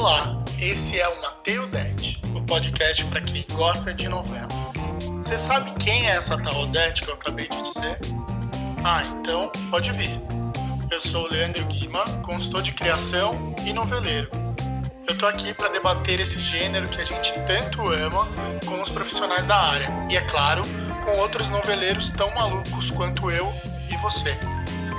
[0.00, 4.48] Olá, esse é o Mateu Det, o podcast para quem gosta de novela.
[5.16, 7.98] Você sabe quem é essa tal Odete que eu acabei de dizer?
[8.82, 10.18] Ah, então pode vir.
[10.90, 14.30] Eu sou o Leandro Guima, consultor de criação e noveleiro.
[15.06, 18.26] Eu tô aqui para debater esse gênero que a gente tanto ama
[18.64, 20.62] com os profissionais da área e, é claro,
[21.04, 23.52] com outros noveleiros tão malucos quanto eu
[23.92, 24.34] e você.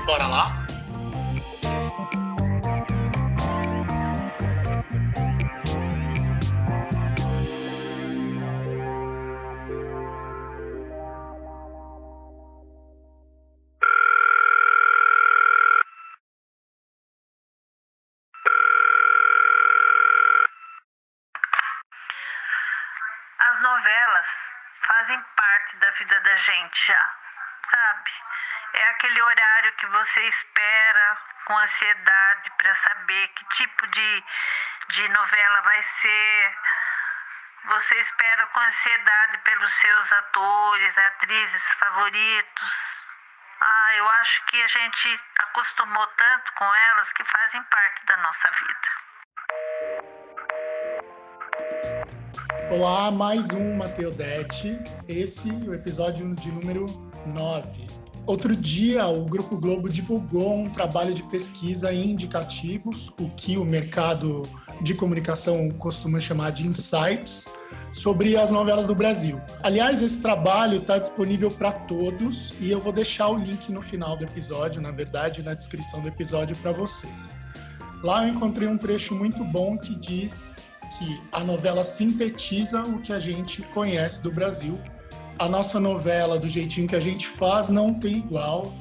[0.06, 0.54] Bora lá?
[29.78, 34.24] Que você espera com ansiedade para saber que tipo de,
[34.90, 36.58] de novela vai ser.
[37.66, 42.72] Você espera com ansiedade pelos seus atores, atrizes favoritos.
[43.62, 48.52] Ah, eu acho que a gente acostumou tanto com elas que fazem parte da nossa
[48.52, 49.02] vida.
[52.72, 54.80] Olá, mais um Mateudete.
[55.08, 56.86] Esse é o episódio de número
[57.28, 57.81] 9.
[58.26, 63.66] Outro dia, o Grupo Globo divulgou um trabalho de pesquisa em indicativos, o que o
[63.66, 64.44] mercado
[64.82, 67.50] de comunicação costuma chamar de insights,
[67.94, 69.42] sobre as novelas do Brasil.
[69.64, 74.16] Aliás, esse trabalho está disponível para todos e eu vou deixar o link no final
[74.16, 77.40] do episódio, na verdade, na descrição do episódio para vocês.
[78.04, 80.68] Lá eu encontrei um trecho muito bom que diz
[80.98, 84.80] que a novela sintetiza o que a gente conhece do Brasil
[85.38, 88.74] a nossa novela, do jeitinho que a gente faz, não tem igual.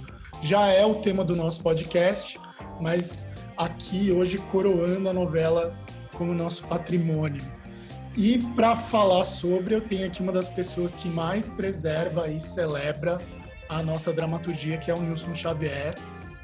[0.43, 2.39] Já é o tema do nosso podcast,
[2.81, 5.75] mas aqui hoje coroando a novela
[6.13, 7.43] como nosso patrimônio.
[8.17, 13.21] E para falar sobre, eu tenho aqui uma das pessoas que mais preserva e celebra
[13.69, 15.95] a nossa dramaturgia, que é o Nilson Xavier.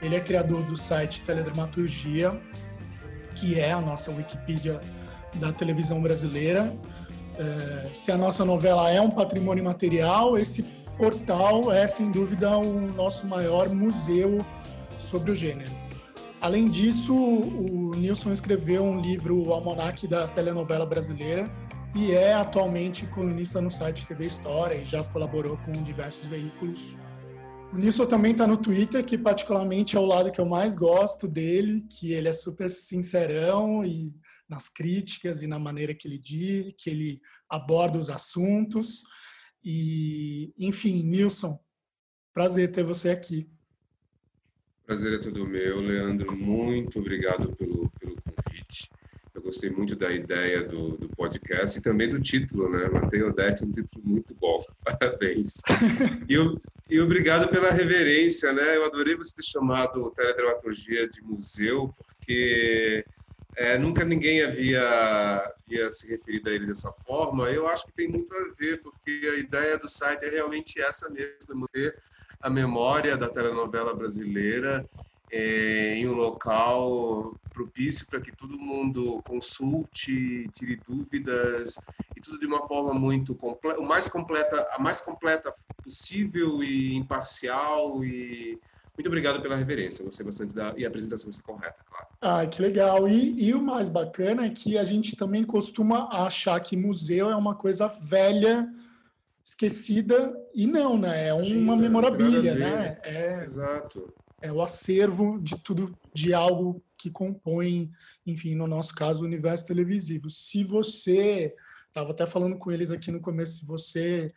[0.00, 2.40] Ele é criador do site Teledramaturgia,
[3.34, 4.80] que é a nossa Wikipedia
[5.34, 6.72] da televisão brasileira.
[7.38, 10.62] É, se a nossa novela é um patrimônio material, esse
[10.96, 14.38] portal é, sem dúvida, o nosso maior museu
[14.98, 15.70] sobre o gênero.
[16.40, 21.44] Além disso, o Nilson escreveu um livro, o Almanac da Telenovela Brasileira,
[21.94, 26.94] e é atualmente colunista no site TV História e já colaborou com diversos veículos.
[27.72, 31.26] O Nilson também está no Twitter, que particularmente é o lado que eu mais gosto
[31.26, 34.12] dele, que ele é super sincerão e
[34.48, 39.02] nas críticas e na maneira que ele diz, que ele aborda os assuntos.
[39.64, 41.58] E, enfim, Nilson,
[42.32, 43.50] prazer ter você aqui.
[44.84, 46.36] Prazer é todo meu, Leandro.
[46.36, 48.88] Muito obrigado pelo, pelo convite.
[49.34, 52.88] Eu gostei muito da ideia do, do podcast e também do título, né?
[52.88, 54.64] Matei Odete, um título muito bom.
[54.86, 55.62] Parabéns.
[56.30, 56.36] e,
[56.88, 58.76] e obrigado pela reverência, né?
[58.76, 63.04] Eu adorei você ter chamado Teledramaturgia de museu, porque
[63.56, 64.82] é, nunca ninguém havia,
[65.64, 67.50] havia se referido a ele dessa forma.
[67.50, 71.10] Eu acho que tem muito a ver, porque a ideia do site é realmente essa
[71.10, 71.96] mesmo, manter
[72.40, 74.86] a memória da telenovela brasileira
[75.30, 81.78] é, em um local propício para que todo mundo consulte, tire dúvidas
[82.14, 85.50] e tudo de uma forma muito completa, o mais completa, a mais completa
[85.82, 88.60] possível e imparcial e
[88.96, 92.06] muito obrigado pela reverência, gostei bastante da e a apresentação está correta, claro.
[92.20, 93.06] Ah, que legal.
[93.06, 97.36] E, e, o mais bacana é que a gente também costuma achar que museu é
[97.36, 98.66] uma coisa velha,
[99.44, 101.28] esquecida, e não, né?
[101.28, 102.98] É uma Sim, memorabilia, né?
[103.04, 104.12] É, Exato.
[104.40, 107.90] É o acervo de tudo, de algo que compõe,
[108.26, 110.30] enfim, no nosso caso, o universo televisivo.
[110.30, 111.54] Se você,
[111.88, 114.28] estava até falando com eles aqui no começo, se você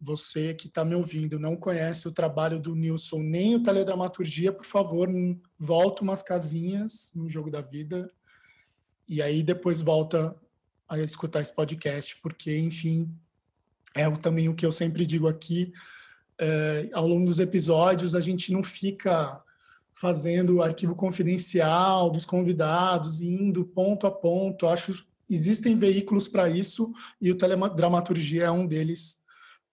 [0.00, 4.64] você que está me ouvindo não conhece o trabalho do Nilson nem o Teledramaturgia, por
[4.64, 5.08] favor,
[5.58, 8.10] volta umas casinhas no Jogo da Vida.
[9.06, 10.34] E aí depois volta
[10.88, 13.12] a escutar esse podcast, porque, enfim,
[13.94, 15.72] é também o que eu sempre digo aqui,
[16.38, 19.42] é, ao longo dos episódios a gente não fica
[19.94, 27.30] fazendo arquivo confidencial dos convidados, indo ponto a ponto, acho existem veículos para isso e
[27.30, 29.19] o Teledramaturgia é um deles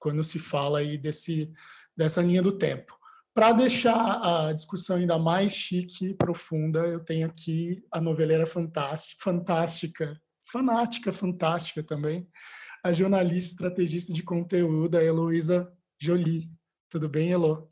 [0.08, 1.52] quando se fala aí desse,
[1.96, 2.98] dessa linha do tempo.
[3.34, 9.22] Para deixar a discussão ainda mais chique e profunda, eu tenho aqui a noveleira fantástica,
[9.22, 12.26] fantástica, fanática, fantástica também,
[12.82, 15.70] a jornalista estrategista de conteúdo, a Heloísa
[16.02, 16.50] Jolie.
[16.90, 17.70] Tudo bem, Elo?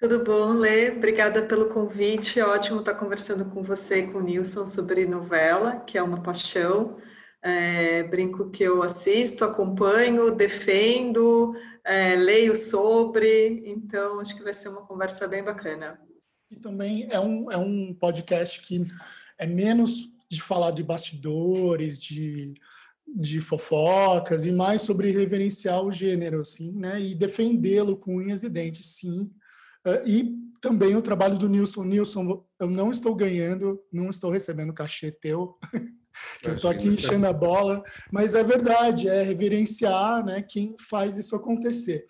[0.00, 0.90] Tudo bom, Lê?
[0.90, 2.40] Obrigada pelo convite.
[2.40, 6.96] Ótimo estar conversando com você e com o Nilson sobre novela, que é uma paixão.
[7.42, 11.54] É, brinco que eu assisto, acompanho, defendo,
[11.84, 15.98] é, leio sobre, então acho que vai ser uma conversa bem bacana.
[16.50, 18.86] E também é um, é um podcast que
[19.38, 22.54] é menos de falar de bastidores, de,
[23.06, 27.00] de fofocas, e mais sobre reverenciar o gênero, assim, né?
[27.00, 29.30] E defendê-lo com unhas e dentes, sim.
[29.86, 31.84] Uh, e também o trabalho do Nilson.
[31.84, 35.58] Nilson, eu não estou ganhando, não estou recebendo cachê teu.
[36.42, 41.36] eu estou aqui enchendo a bola, mas é verdade, é reverenciar né, quem faz isso
[41.36, 42.06] acontecer.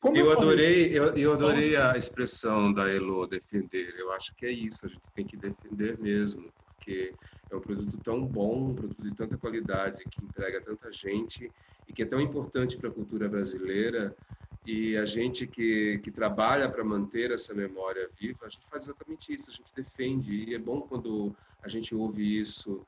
[0.00, 3.94] Como eu, eu adorei, eu, eu, adorei a expressão da Elo defender.
[3.98, 7.14] Eu acho que é isso, a gente tem que defender mesmo, porque
[7.50, 11.52] é um produto tão bom, um produto de tanta qualidade que entrega tanta gente
[11.86, 14.16] e que é tão importante para a cultura brasileira.
[14.64, 19.34] E a gente que, que trabalha para manter essa memória viva, a gente faz exatamente
[19.34, 20.44] isso, a gente defende.
[20.48, 22.86] E é bom quando a gente ouve isso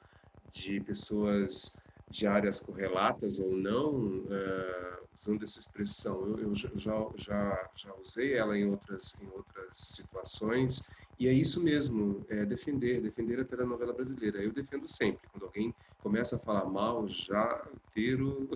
[0.53, 6.27] de pessoas de áreas correlatas ou não, uh, usando essa expressão.
[6.27, 11.63] Eu, eu, já, já, já usei ela em outras, em outras situações, e é isso
[11.65, 14.43] mesmo, é defender, defender a telenovela brasileira.
[14.43, 15.27] Eu defendo sempre.
[15.33, 18.49] Quando alguém começa a falar mal, já tiro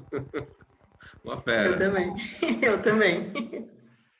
[1.24, 1.70] uma fera.
[1.70, 2.10] Eu também,
[2.62, 3.70] eu também.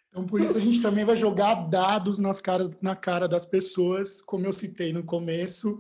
[0.09, 4.23] Então, por isso a gente também vai jogar dados nas caras, na cara das pessoas,
[4.23, 5.79] como eu citei no começo,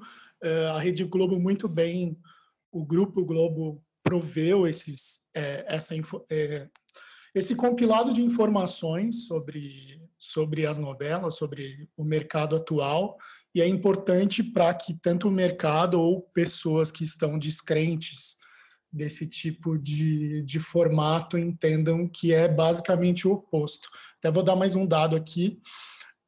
[0.74, 2.18] a Rede Globo muito bem,
[2.70, 5.94] o Grupo Globo proveu esses, é, essa,
[6.30, 6.68] é,
[7.34, 13.16] esse compilado de informações sobre, sobre as novelas, sobre o mercado atual,
[13.54, 18.36] e é importante para que tanto o mercado ou pessoas que estão descrentes
[18.92, 23.88] desse tipo de, de formato entendam que é basicamente o oposto.
[24.18, 25.60] Até vou dar mais um dado aqui.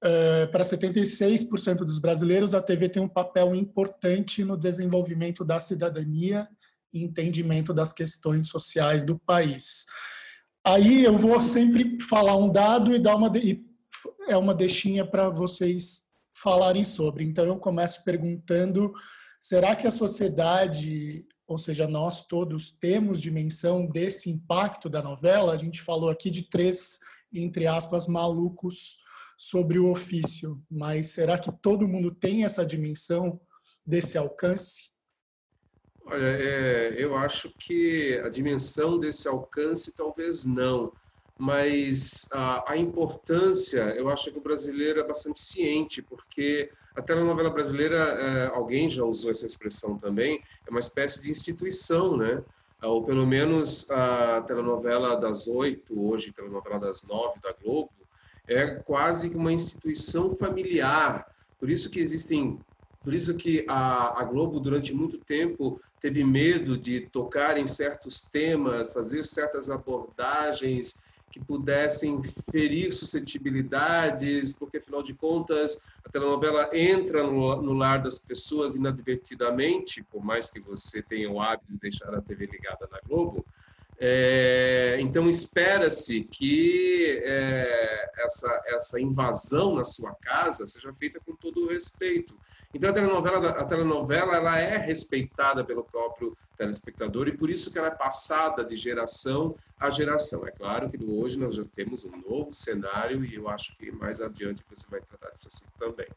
[0.04, 6.48] Uh, para 76% dos brasileiros, a TV tem um papel importante no desenvolvimento da cidadania
[6.92, 9.86] e entendimento das questões sociais do país.
[10.64, 13.32] Aí eu vou sempre falar um dado e dar uma
[14.28, 16.02] é uma deixinha para vocês
[16.32, 17.24] falarem sobre.
[17.24, 18.92] Então eu começo perguntando:
[19.40, 25.52] será que a sociedade, ou seja, nós todos temos dimensão desse impacto da novela?
[25.52, 26.98] A gente falou aqui de três
[27.32, 28.98] entre aspas malucos
[29.38, 33.40] sobre o ofício, mas será que todo mundo tem essa dimensão
[33.86, 34.90] desse alcance?
[36.04, 40.92] Olha, é, eu acho que a dimensão desse alcance talvez não,
[41.38, 47.48] mas a, a, importância, eu acho que o brasileiro é bastante ciente, porque a telenovela
[47.48, 52.42] brasileira, é, alguém já usou essa expressão também, é uma espécie de instituição, né?
[52.82, 57.90] Ou pelo menos a telenovela das oito, hoje telenovela das nove da Globo,
[58.48, 61.24] é quase que uma instituição familiar.
[61.60, 62.60] Por isso que existem,
[63.04, 68.24] por isso que a, a Globo durante muito tempo teve medo de tocar em certos
[68.24, 77.22] temas, fazer certas abordagens que pudessem ferir suscetibilidades, porque afinal de contas a telenovela entra
[77.22, 82.14] no, no, lar das pessoas inadvertidamente, por mais que você tenha o hábito de deixar
[82.14, 83.46] a TV ligada na Globo,
[84.00, 91.64] é, então espera-se que é, essa, essa invasão na sua casa seja feita com todo
[91.64, 92.38] o respeito.
[92.72, 97.78] Então a telenovela, a telenovela ela é respeitada pelo próprio telespectador e por isso que
[97.78, 100.46] ela é passada de geração a geração.
[100.46, 104.20] É claro que hoje nós já temos um novo cenário e eu acho que mais
[104.20, 106.08] adiante você vai tratar desse assunto também.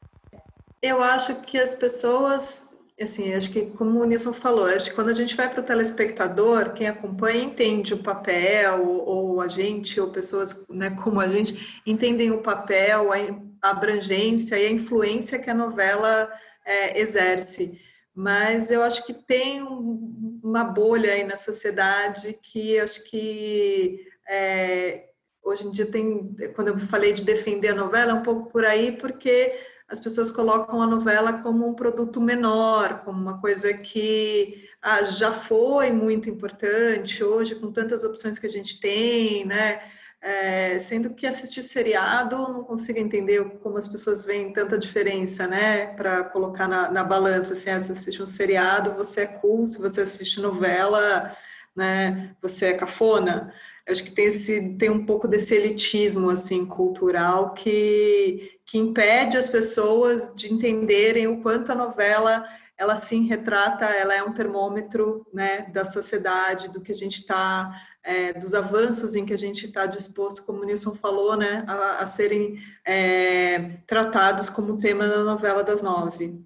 [0.82, 2.71] Eu acho que as pessoas
[3.04, 5.66] assim, acho que como o Nilson falou, acho que quando a gente vai para o
[5.66, 11.82] telespectador, quem acompanha entende o papel, ou a gente, ou pessoas né, como a gente,
[11.86, 16.32] entendem o papel, a abrangência e a influência que a novela
[16.66, 17.80] é, exerce.
[18.14, 25.06] Mas eu acho que tem uma bolha aí na sociedade que acho que é,
[25.44, 28.66] hoje em dia tem, quando eu falei de defender a novela, é um pouco por
[28.66, 29.54] aí, porque
[29.92, 35.32] as pessoas colocam a novela como um produto menor, como uma coisa que ah, já
[35.34, 39.82] foi muito importante, hoje, com tantas opções que a gente tem, né?
[40.22, 45.88] É, sendo que assistir seriado, não consigo entender como as pessoas veem tanta diferença, né?
[45.88, 49.82] Para colocar na, na balança, assim, ah, se assiste um seriado, você é cool, se
[49.82, 51.36] você assiste novela,
[51.76, 52.34] né?
[52.42, 53.54] Você é cafona
[53.92, 59.50] acho que tem, esse, tem um pouco desse elitismo assim cultural que, que impede as
[59.50, 62.46] pessoas de entenderem o quanto a novela
[62.78, 67.80] ela sim retrata, ela é um termômetro né, da sociedade, do que a gente está
[68.04, 72.00] é, dos avanços em que a gente está disposto, como o Nilson falou, né, a,
[72.00, 76.44] a serem é, tratados como tema da novela das nove.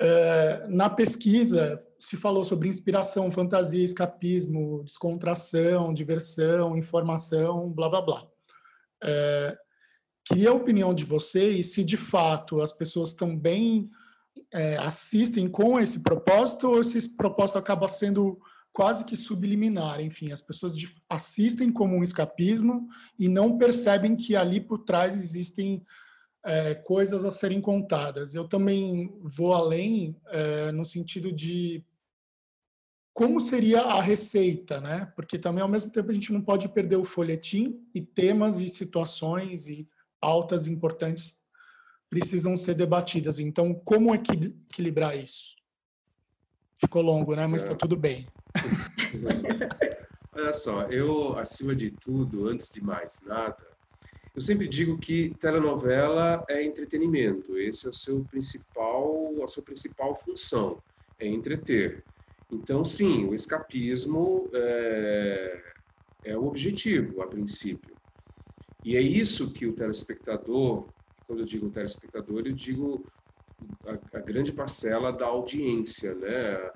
[0.00, 8.26] É, na pesquisa se falou sobre inspiração, fantasia, escapismo, descontração, diversão, informação, blá blá blá.
[9.02, 9.56] É,
[10.24, 13.90] queria a opinião de vocês se de fato as pessoas também
[14.52, 18.38] é, assistem com esse propósito ou se esse propósito acaba sendo
[18.72, 20.00] quase que subliminar.
[20.00, 20.74] Enfim, as pessoas
[21.08, 22.88] assistem como um escapismo
[23.18, 25.82] e não percebem que ali por trás existem
[26.46, 28.32] é, coisas a serem contadas.
[28.32, 31.84] Eu também vou além é, no sentido de
[33.12, 35.12] como seria a receita, né?
[35.16, 38.68] Porque também ao mesmo tempo a gente não pode perder o folhetim e temas e
[38.68, 39.88] situações e
[40.20, 41.44] pautas importantes
[42.08, 43.40] precisam ser debatidas.
[43.40, 45.56] Então, como equilibrar isso?
[46.78, 47.46] Ficou longo, né?
[47.46, 47.76] Mas está é.
[47.76, 48.28] tudo bem.
[50.32, 53.56] Olha só, eu, acima de tudo, antes de mais nada,
[54.36, 57.58] eu sempre digo que telenovela é entretenimento.
[57.58, 60.78] Esse é o seu principal, a sua principal função,
[61.18, 62.04] é entreter.
[62.52, 65.62] Então, sim, o escapismo é,
[66.24, 67.96] é o objetivo, a princípio.
[68.84, 70.92] E é isso que o telespectador,
[71.26, 73.10] quando eu digo telespectador, eu digo
[73.86, 76.70] a, a grande parcela da audiência, né?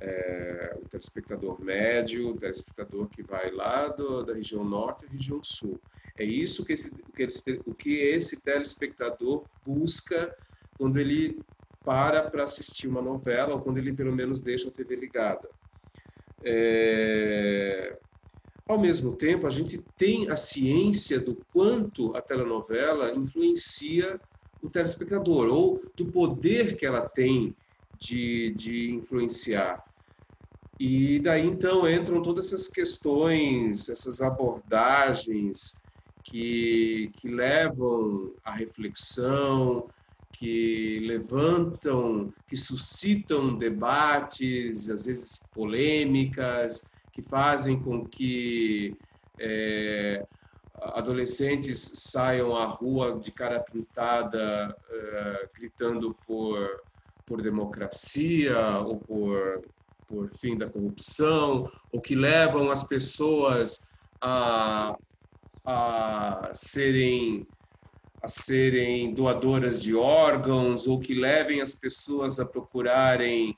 [0.00, 5.40] É, o telespectador médio, o telespectador que vai lá do, da região norte à região
[5.44, 5.80] sul.
[6.16, 10.34] É isso que esse, que esse, o que esse telespectador busca
[10.78, 11.40] quando ele
[11.84, 15.48] para para assistir uma novela ou quando ele pelo menos deixa a TV ligada.
[16.42, 17.98] É...
[18.66, 24.18] Ao mesmo tempo, a gente tem a ciência do quanto a telenovela influencia
[24.62, 27.54] o telespectador ou do poder que ela tem
[27.98, 29.84] de, de influenciar.
[30.80, 35.83] E daí então entram todas essas questões, essas abordagens
[36.24, 39.88] que, que levam à reflexão,
[40.32, 48.98] que levantam, que suscitam debates, às vezes polêmicas, que fazem com que
[49.38, 50.26] é,
[50.74, 56.68] adolescentes saiam à rua de cara pintada, é, gritando por,
[57.24, 59.62] por democracia ou por,
[60.06, 63.88] por fim da corrupção, ou que levam as pessoas
[64.20, 64.96] a,
[65.64, 67.46] a serem
[68.22, 73.54] a serem doadoras de órgãos ou que levem as pessoas a procurarem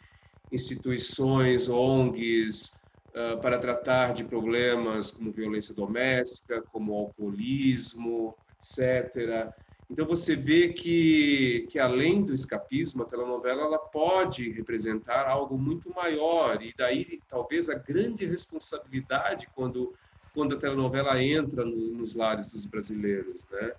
[0.51, 9.53] instituições, ONGs, uh, para tratar de problemas como violência doméstica, como alcoolismo, etc.
[9.89, 15.95] Então você vê que, que além do escapismo, a telenovela ela pode representar algo muito
[15.95, 19.95] maior e daí talvez a grande responsabilidade quando
[20.37, 23.73] quando a telenovela entra no, nos lares dos brasileiros, né?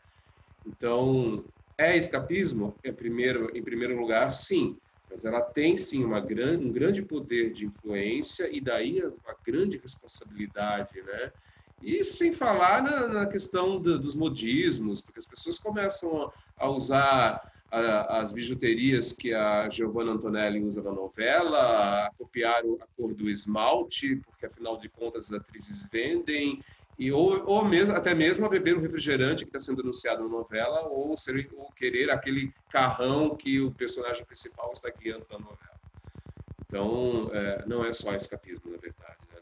[0.65, 1.47] Então,
[1.77, 2.79] é escapismo?
[2.83, 4.75] Em primeiro, em primeiro lugar, sim.
[5.07, 10.99] Mas ela tem, sim, uma um grande poder de influência e daí uma grande responsabilidade,
[11.03, 11.31] né?
[11.79, 17.39] E sem falar na, na questão do, dos modismos, porque as pessoas começam a usar
[17.71, 24.15] a, as bijuterias que a Giovanna Antonelli usa na novela, copiar a cor do esmalte,
[24.17, 26.61] porque afinal de contas as atrizes vendem,
[26.97, 30.29] e ou, ou mesmo, até mesmo a beber um refrigerante que está sendo anunciado na
[30.29, 35.57] novela, ou, ser, ou querer aquele carrão que o personagem principal está guiando na novela.
[36.67, 39.17] Então, é, não é só escapismo, na verdade.
[39.31, 39.39] Né,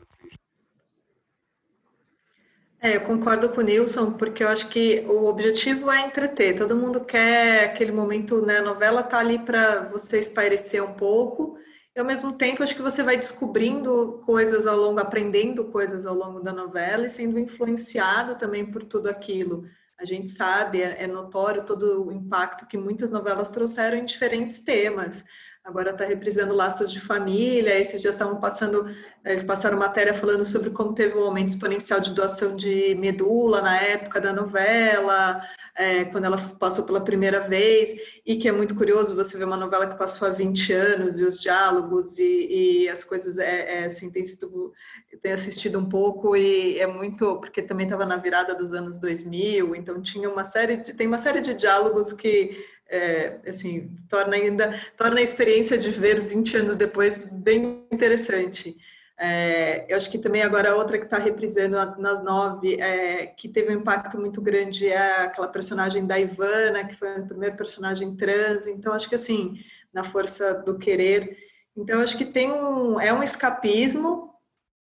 [2.86, 6.56] é, eu concordo com o Nilson, porque eu acho que o objetivo é entreter.
[6.56, 8.60] Todo mundo quer aquele momento, né?
[8.60, 11.58] A novela está ali para você espairecer um pouco,
[11.96, 16.14] e ao mesmo tempo acho que você vai descobrindo coisas ao longo, aprendendo coisas ao
[16.14, 19.64] longo da novela e sendo influenciado também por tudo aquilo.
[20.00, 24.60] A gente sabe, é, é notório todo o impacto que muitas novelas trouxeram em diferentes
[24.60, 25.26] temas
[25.66, 28.88] agora está reprisando Laços de Família, esses já estavam passando,
[29.26, 33.76] eles passaram matéria falando sobre como teve um aumento exponencial de doação de medula na
[33.82, 35.42] época da novela,
[35.76, 37.92] é, quando ela passou pela primeira vez,
[38.24, 41.24] e que é muito curioso você ver uma novela que passou há 20 anos, e
[41.24, 44.72] os diálogos e, e as coisas, é, é, assim, tem sido,
[45.20, 49.76] tenho assistido um pouco, e é muito, porque também estava na virada dos anos 2000,
[49.76, 54.80] então tinha uma série, de, tem uma série de diálogos que é, assim, torna ainda
[54.96, 58.78] torna a experiência de ver 20 anos depois bem interessante.
[59.18, 63.74] É, eu acho que também agora outra que está reprisando nas nove, é, que teve
[63.74, 68.68] um impacto muito grande, é aquela personagem da Ivana, que foi a primeira personagem trans.
[68.68, 69.58] Então, acho que assim,
[69.94, 71.38] na força do querer.
[71.78, 74.34] Então, acho que tem um, é um escapismo,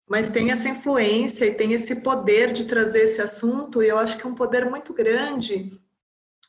[0.07, 4.19] mas tem essa influência e tem esse poder de trazer esse assunto, e eu acho
[4.19, 5.73] que é um poder muito grande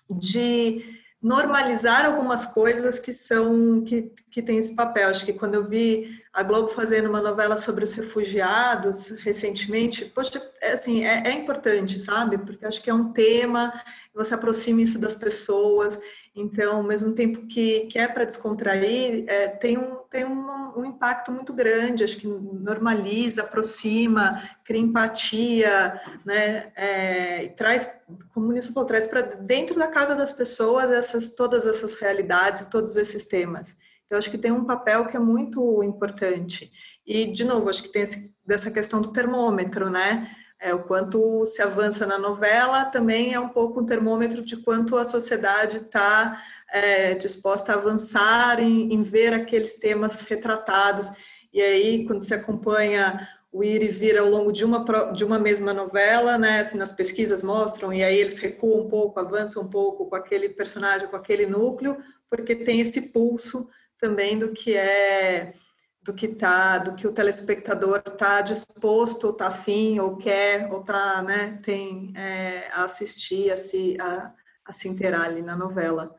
[0.09, 5.09] de normalizar algumas coisas que são que, que tem esse papel.
[5.09, 10.41] Acho que quando eu vi a Globo fazendo uma novela sobre os refugiados recentemente, poxa,
[10.59, 12.39] é, assim, é, é importante, sabe?
[12.39, 13.71] Porque acho que é um tema,
[14.15, 15.99] você aproxima isso das pessoas.
[16.33, 20.85] Então, ao mesmo tempo que, que é para descontrair, é, tem, um, tem um, um,
[20.85, 26.71] impacto muito grande, acho que normaliza, aproxima, cria empatia, né?
[26.73, 27.93] É, traz,
[28.33, 32.95] como isso falou, traz para dentro da casa das pessoas essas, todas essas realidades, todos
[32.95, 33.75] esses temas.
[34.05, 36.71] Então, acho que tem um papel que é muito importante.
[37.05, 40.33] E, de novo, acho que tem esse, dessa questão do termômetro, né?
[40.63, 44.95] É, o quanto se avança na novela também é um pouco um termômetro de quanto
[44.95, 46.39] a sociedade está
[46.71, 51.11] é, disposta a avançar em, em, ver aqueles temas retratados.
[51.51, 55.39] E aí, quando se acompanha o ir e vir ao longo de uma, de uma
[55.39, 59.67] mesma novela, né, assim, nas pesquisas mostram, e aí eles recuam um pouco, avançam um
[59.67, 61.97] pouco com aquele personagem, com aquele núcleo,
[62.29, 65.53] porque tem esse pulso também do que é
[66.03, 71.21] do que tá, do que o telespectador está disposto, está afim, ou quer, ou tá,
[71.21, 74.33] né, tem é, a assistir, a se, a,
[74.65, 76.15] a se inteirar ali na novela.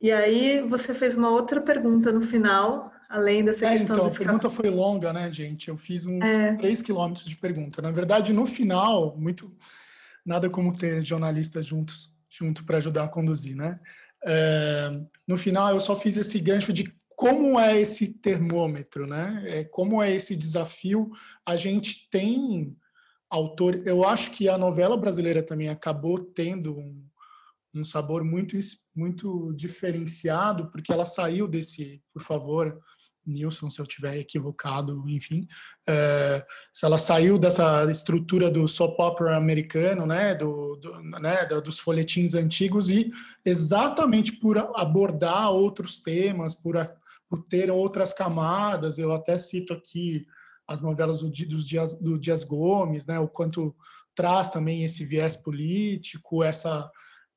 [0.00, 4.18] E aí você fez uma outra pergunta no final, além dessa é, questão então, a
[4.18, 5.68] pergunta foi longa, né, gente?
[5.68, 6.54] Eu fiz um é.
[6.56, 7.80] 3 quilômetros de pergunta.
[7.80, 9.50] Na verdade, no final, muito
[10.24, 13.80] nada como ter jornalistas juntos junto para ajudar a conduzir, né?
[14.24, 14.90] É,
[15.26, 19.42] no final, eu só fiz esse gancho de como é esse termômetro, né?
[19.44, 21.10] É, como é esse desafio?
[21.44, 22.76] A gente tem
[23.28, 23.82] autor.
[23.84, 27.04] Eu acho que a novela brasileira também acabou tendo um,
[27.74, 28.56] um sabor muito
[28.94, 32.78] muito diferenciado, porque ela saiu desse, por favor,
[33.26, 35.44] Nilson, se eu tiver equivocado, enfim,
[35.88, 41.80] é, se ela saiu dessa estrutura do soap opera americano, né, do, do né, dos
[41.80, 43.10] folhetins antigos e
[43.44, 46.94] exatamente por abordar outros temas, por a,
[47.28, 48.98] por ter outras camadas.
[48.98, 50.26] Eu até cito aqui
[50.66, 53.74] as novelas do, dos Dias, do Dias Gomes, né, o quanto
[54.14, 56.90] traz também esse viés político, essa,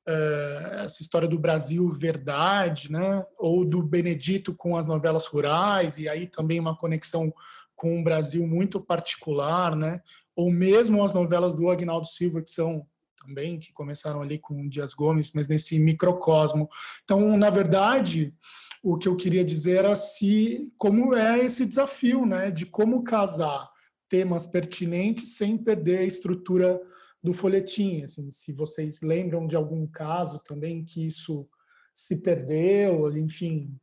[0.08, 6.08] uh, essa história do Brasil verdade, né, ou do Benedito com as novelas rurais, e
[6.08, 7.32] aí também uma conexão
[7.74, 10.02] com um Brasil muito particular, né,
[10.36, 12.86] ou mesmo as novelas do Agnaldo Silva, que são
[13.24, 16.68] também, que começaram ali com Dias Gomes, mas nesse microcosmo.
[17.04, 18.34] Então, na verdade,
[18.82, 23.70] o que eu queria dizer era se como é esse desafio, né, de como casar
[24.08, 26.80] temas pertinentes sem perder a estrutura
[27.22, 28.02] do folhetim.
[28.02, 31.48] Assim, se vocês lembram de algum caso também que isso
[31.94, 33.74] se perdeu, enfim,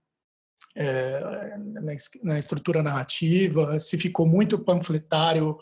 [0.76, 5.58] é, na, na estrutura narrativa, se ficou muito panfletário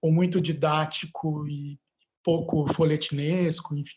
[0.00, 1.78] ou muito didático e
[2.22, 3.96] pouco folhetinesco, enfim.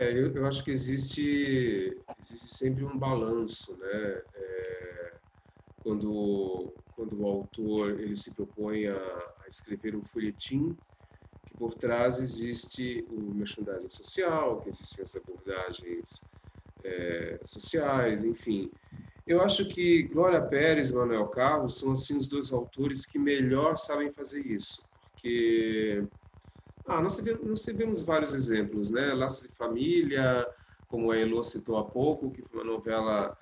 [0.00, 4.22] É, eu, eu, acho que existe, existe sempre um balanço, né?
[4.34, 5.12] É,
[5.82, 10.74] quando, quando o autor ele se propõe a, a, escrever um folhetim,
[11.46, 16.24] que por trás existe o merchandising social, que existem as abordagens
[16.82, 18.70] é, sociais, enfim.
[19.26, 23.76] Eu acho que Glória Pérez e Manuel Carlos são assim os dois autores que melhor
[23.76, 26.04] sabem fazer isso, porque
[26.90, 29.14] ah, nós tivemos, nós tivemos vários exemplos, né?
[29.14, 30.46] Laço de Família,
[30.88, 33.36] como a Elo citou há pouco, que foi uma novela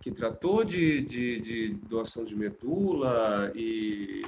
[0.00, 4.22] que tratou de, de, de doação de medula e,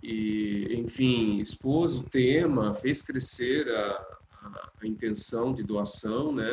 [0.00, 6.46] e, enfim, expôs o tema, fez crescer a, a, a intenção de doação, né?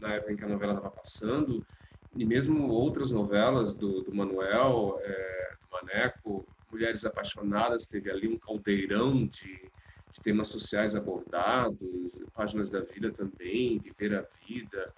[0.00, 1.64] Na época em que a novela estava passando,
[2.12, 8.38] e mesmo outras novelas do, do Manuel, é, do Maneco, Mulheres Apaixonadas, teve ali um
[8.38, 9.70] caldeirão de,
[10.16, 14.92] de temas sociais abordados, páginas da vida também, viver a vida.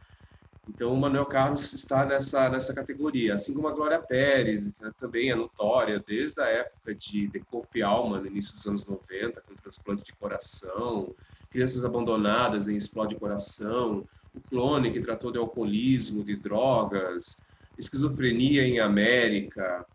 [0.69, 5.31] Então, o Manuel Carlos está nessa, nessa categoria, assim como a Glória Pérez, que também
[5.31, 9.41] é notória desde a época de De Corpo e Alma, no início dos anos 90,
[9.43, 11.15] com transplante de coração,
[11.51, 17.43] Crianças Abandonadas em Explode Coração, o Clone, que tratou de alcoolismo, de drogas,
[17.77, 19.87] Esquizofrenia em América,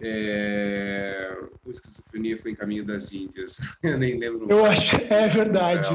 [0.00, 1.36] é...
[1.64, 3.60] O esquizofrenia foi em Caminho das Índias.
[3.82, 4.46] Eu nem lembro.
[4.50, 5.88] Eu acho é verdade.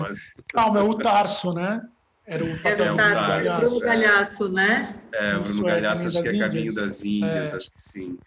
[0.53, 1.81] Calma, é o Tarso, né?
[2.25, 3.69] Era o é, o Tarso.
[3.69, 4.95] Bruno Galhaço, né?
[5.13, 7.57] É, o Bruno Galhaço, acho que é Caminho das Índias, é.
[7.57, 8.17] acho que sim.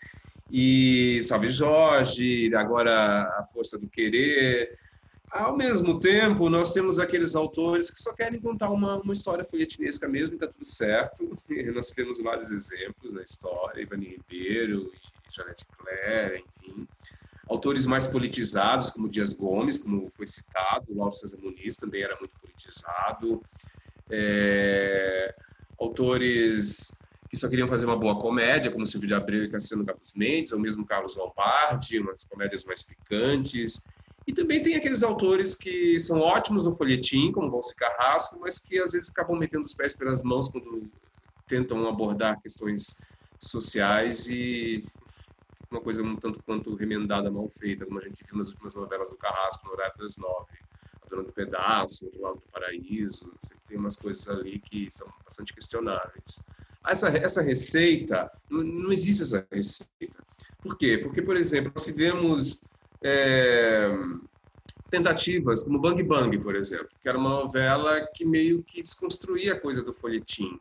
[0.51, 4.77] E Salve Jorge, agora A Força do Querer.
[5.31, 10.07] Ao mesmo tempo, nós temos aqueles autores que só querem contar uma, uma história folhetinesca
[10.07, 11.39] mesmo, e está tudo certo.
[11.49, 14.93] E nós temos vários exemplos na história, Ivani Ribeiro
[15.35, 16.89] Janete Claire, enfim.
[17.49, 22.35] Autores mais politizados, como Dias Gomes, como foi citado, Lauro César Muniz também era muito
[22.41, 23.45] politizado.
[24.11, 25.35] É,
[25.79, 30.13] autores que só queriam fazer uma boa comédia, como Silvio de Abreu e Cassiano Carlos
[30.15, 33.87] Mendes, ou mesmo Carlos Lombardi, umas comédias mais picantes.
[34.27, 38.79] E também tem aqueles autores que são ótimos no folhetim, como Valci Carrasco, mas que
[38.79, 40.93] às vezes acabam metendo os pés pelas mãos quando
[41.47, 43.01] tentam abordar questões
[43.39, 44.89] sociais e
[45.73, 49.11] uma coisa um tanto quanto remendada, mal feita, como a gente viu nas últimas novelas
[49.11, 50.59] do Carrasco, no horário das nove.
[51.03, 53.35] A Dona do Pedaço, do Lado do Paraíso,
[53.67, 56.47] tem umas coisas ali que são bastante questionáveis.
[56.87, 60.25] Essa, essa receita, não, não existe essa receita.
[60.63, 60.99] Por quê?
[60.99, 62.71] Porque, por exemplo, nós tivemos
[63.03, 63.91] é,
[64.91, 69.61] tentativas, como Bang Bang, por exemplo, que era uma novela que meio que desconstruía a
[69.61, 70.59] coisa do folhetim.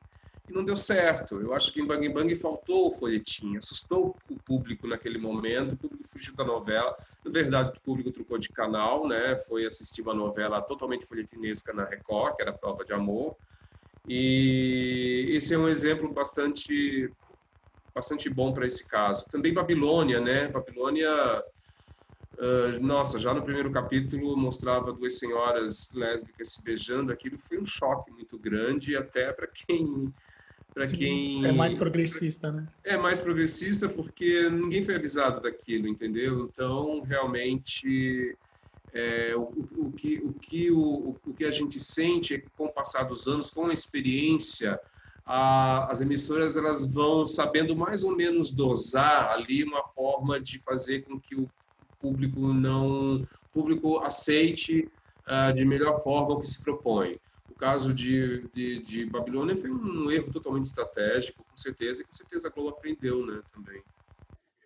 [0.48, 1.40] E não deu certo.
[1.40, 5.78] Eu acho que em Bang Bang faltou o folhetim, assustou o público naquele momento, o
[5.78, 6.96] público fugiu da novela.
[7.24, 9.38] Na verdade, o público trocou de canal, né?
[9.48, 13.36] foi assistir uma novela totalmente folhetinesca na Record, que era Prova de Amor.
[14.06, 17.14] E esse é um exemplo bastante
[17.94, 19.28] bastante bom para esse caso.
[19.30, 20.48] Também Babilônia, né?
[20.48, 21.44] Babilônia
[22.42, 27.12] Uh, nossa, já no primeiro capítulo mostrava duas senhoras lésbicas se beijando.
[27.12, 30.12] Aquilo foi um choque muito grande, até para quem
[30.74, 32.68] para quem é mais progressista, né?
[32.84, 36.50] É mais progressista porque ninguém foi avisado daquilo, entendeu?
[36.52, 38.38] Então realmente
[38.94, 42.66] é, o, o, que o que o, o que a gente sente é que com
[42.66, 44.80] o passar dos anos, com a experiência,
[45.26, 51.02] a, as emissoras elas vão sabendo mais ou menos dosar ali uma forma de fazer
[51.02, 51.50] com que o
[52.00, 54.90] público não público aceite
[55.28, 57.20] uh, de melhor forma o que se propõe.
[57.52, 62.14] O caso de, de, de, Babilônia foi um erro totalmente estratégico, com certeza, e com
[62.14, 63.82] certeza a Globo aprendeu né, também.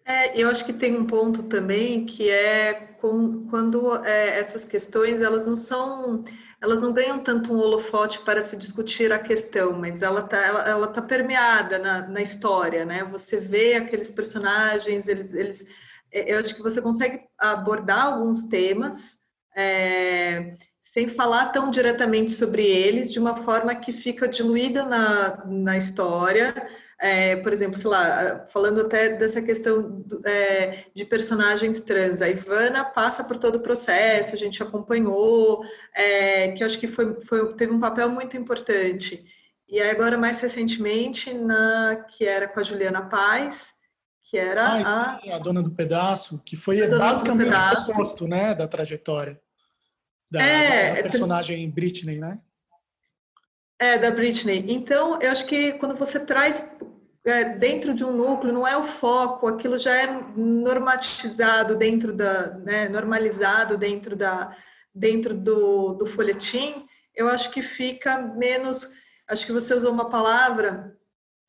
[0.05, 5.19] É, eu acho que tem um ponto também que é com, quando é, essas questões
[5.19, 6.23] elas não são
[6.61, 10.69] elas não ganham tanto um holofote para se discutir a questão, mas ela está ela,
[10.69, 13.03] ela tá permeada na, na história, né?
[13.05, 15.65] Você vê aqueles personagens, eles, eles
[16.11, 19.17] é, eu acho que você consegue abordar alguns temas
[19.55, 25.75] é, sem falar tão diretamente sobre eles, de uma forma que fica diluída na, na
[25.75, 26.53] história.
[26.99, 32.29] É, por exemplo, sei lá, falando até dessa questão do, é, de personagens trans, a
[32.29, 37.19] Ivana passa por todo o processo, a gente acompanhou, é, que eu acho que foi,
[37.21, 39.25] foi, teve um papel muito importante.
[39.67, 43.73] E aí agora, mais recentemente, na que era com a Juliana Paz,
[44.21, 45.19] que era ah, a...
[45.19, 49.43] Sim, a dona do pedaço, que foi basicamente o oposto, né, da trajetória
[50.29, 52.39] da, é, da, da personagem Britney, né?
[53.79, 54.65] É, da Britney.
[54.69, 56.65] Então, eu acho que quando você traz
[57.25, 62.51] é, dentro de um núcleo, não é o foco, aquilo já é normatizado dentro da,
[62.59, 64.55] né, normalizado dentro da,
[64.93, 66.85] dentro do, do folhetim,
[67.15, 68.89] eu acho que fica menos,
[69.27, 70.95] acho que você usou uma palavra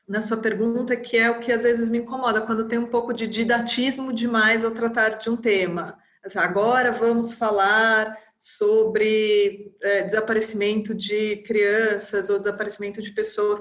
[0.08, 3.12] na sua pergunta, que é o que às vezes me incomoda, quando tem um pouco
[3.12, 5.98] de didatismo demais ao tratar de um tema.
[6.36, 13.60] Agora vamos falar sobre é, desaparecimento de crianças ou desaparecimento de pessoas.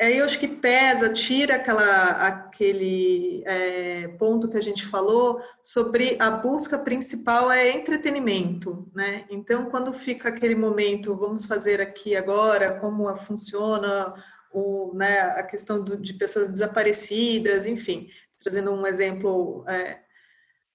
[0.00, 6.16] Aí eu acho que pesa, tira aquela, aquele é, ponto que a gente falou sobre
[6.18, 9.26] a busca principal é entretenimento, né?
[9.28, 14.14] Então, quando fica aquele momento, vamos fazer aqui agora, como funciona
[14.50, 18.08] o, né, a questão do, de pessoas desaparecidas, enfim,
[18.42, 19.64] trazendo um exemplo.
[19.68, 19.98] É,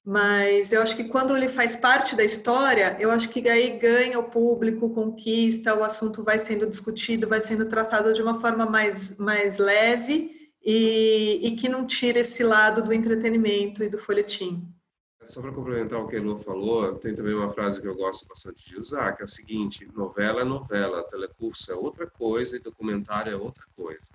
[0.05, 4.19] mas eu acho que quando ele faz parte da história, eu acho que aí ganha
[4.19, 9.17] o público, conquista, o assunto vai sendo discutido, vai sendo tratado de uma forma mais,
[9.17, 14.71] mais leve e, e que não tira esse lado do entretenimento e do folhetim.
[15.23, 18.27] Só para complementar o que a Elô falou, tem também uma frase que eu gosto
[18.27, 22.59] bastante de usar, que é a seguinte: novela é novela, telecurso é outra coisa e
[22.59, 24.11] documentário é outra coisa.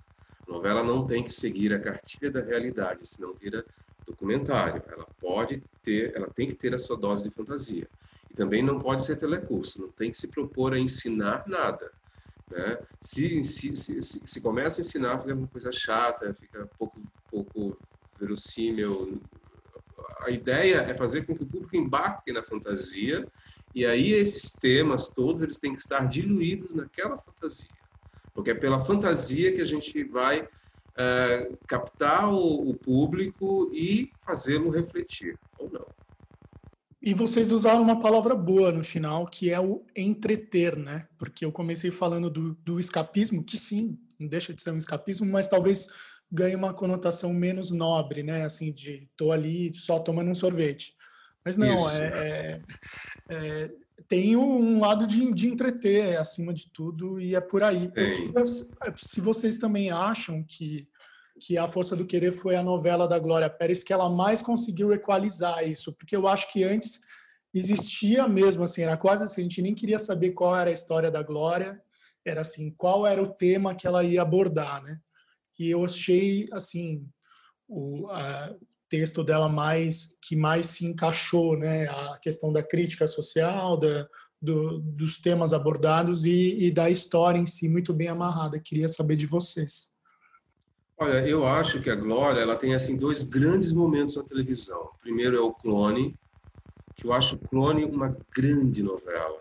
[0.47, 3.65] Novela não tem que seguir a cartilha da realidade, senão vira
[4.05, 4.83] documentário.
[4.87, 7.87] Ela pode ter, ela tem que ter a sua dose de fantasia.
[8.29, 11.91] E também não pode ser telecurso, não tem que se propor a ensinar nada.
[12.49, 12.77] Né?
[12.99, 17.77] Se, se, se, se, se começa a ensinar, fica uma coisa chata, fica pouco, pouco
[18.19, 19.21] verossímil,
[20.21, 23.27] a ideia é fazer com que o público embarque na fantasia
[23.73, 27.69] e aí esses temas todos eles têm que estar diluídos naquela fantasia,
[28.33, 30.47] porque é pela fantasia que a gente vai
[30.97, 35.85] é, captar o, o público e fazê-lo refletir ou não.
[37.01, 41.07] E vocês usaram uma palavra boa no final, que é o entreter, né?
[41.17, 45.25] Porque eu comecei falando do, do escapismo, que sim, não deixa de ser um escapismo,
[45.25, 45.87] mas talvez
[46.31, 48.45] ganha uma conotação menos nobre, né?
[48.45, 50.93] Assim, de tô ali só tomando um sorvete.
[51.43, 52.61] Mas não, é, é,
[53.29, 53.71] é,
[54.07, 57.91] tem um lado de, de entreter acima de tudo e é por aí.
[57.91, 58.45] Queria,
[58.95, 60.87] se vocês também acham que
[61.41, 64.93] que A Força do Querer foi a novela da Glória Pérez que ela mais conseguiu
[64.93, 66.99] equalizar isso, porque eu acho que antes
[67.51, 71.09] existia mesmo, assim, era quase assim, a gente nem queria saber qual era a história
[71.09, 71.81] da Glória,
[72.23, 74.99] era assim, qual era o tema que ela ia abordar, né?
[75.57, 77.07] E eu achei, assim,
[77.67, 78.55] o a,
[78.91, 81.87] texto dela mais que mais se encaixou, né?
[81.87, 84.05] A questão da crítica social, da,
[84.41, 88.59] do, dos temas abordados e, e da história em si muito bem amarrada.
[88.59, 89.93] Queria saber de vocês.
[90.97, 94.81] Olha, eu acho que a Glória ela tem assim dois grandes momentos na televisão.
[94.81, 96.13] O primeiro é o Clone,
[96.93, 99.39] que eu acho o Clone uma grande novela,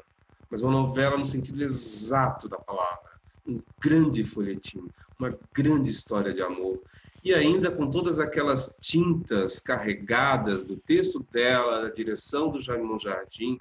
[0.48, 3.10] mas uma novela no sentido exato da palavra,
[3.46, 6.80] um grande folhetim, uma grande história de amor.
[7.22, 13.60] E ainda com todas aquelas tintas carregadas do texto dela, da direção do Jaime Jardim,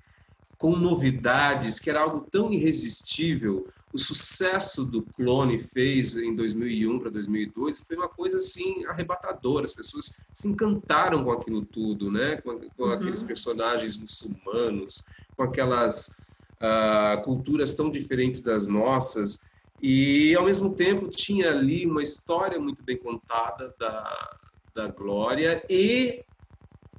[0.57, 7.09] com novidades, que era algo tão irresistível o sucesso do Clone fez em 2001 para
[7.09, 9.65] 2002 foi uma coisa assim arrebatadora.
[9.65, 12.37] As pessoas se encantaram com aquilo tudo, né?
[12.37, 12.91] Com, com uhum.
[12.91, 15.03] aqueles personagens muçulmanos,
[15.35, 16.19] com aquelas
[16.61, 19.43] uh, culturas tão diferentes das nossas.
[19.81, 24.37] E ao mesmo tempo tinha ali uma história muito bem contada da,
[24.75, 26.23] da Glória e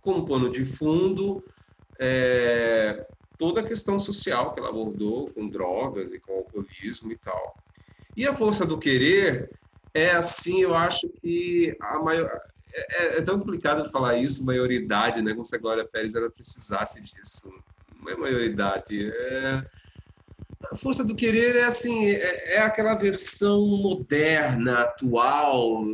[0.01, 1.45] como pano de fundo
[1.99, 3.07] é,
[3.39, 7.55] toda a questão social que ela abordou com drogas e com alcoolismo e tal.
[8.17, 9.51] E a força do querer
[9.93, 12.31] é assim, eu acho que a maior
[12.73, 15.33] é, é tão complicado falar isso, maioridade, né?
[15.33, 17.51] Como se a Glória Pérez ela precisasse disso.
[18.01, 19.65] Não é maioridade, é
[20.71, 25.85] a força do querer é assim, é, é aquela versão moderna, atual,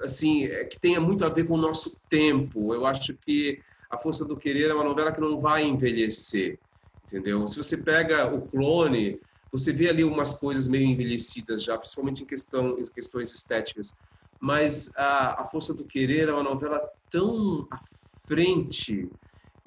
[0.00, 2.74] assim, é, que tenha muito a ver com o nosso tempo.
[2.74, 6.60] Eu acho que a Força do Querer é uma novela que não vai envelhecer,
[7.04, 7.46] entendeu?
[7.48, 9.20] Se você pega o Clone,
[9.50, 13.98] você vê ali umas coisas meio envelhecidas já, principalmente em, questão, em questões estéticas.
[14.38, 17.78] Mas a, a Força do Querer é uma novela tão à
[18.26, 19.10] frente,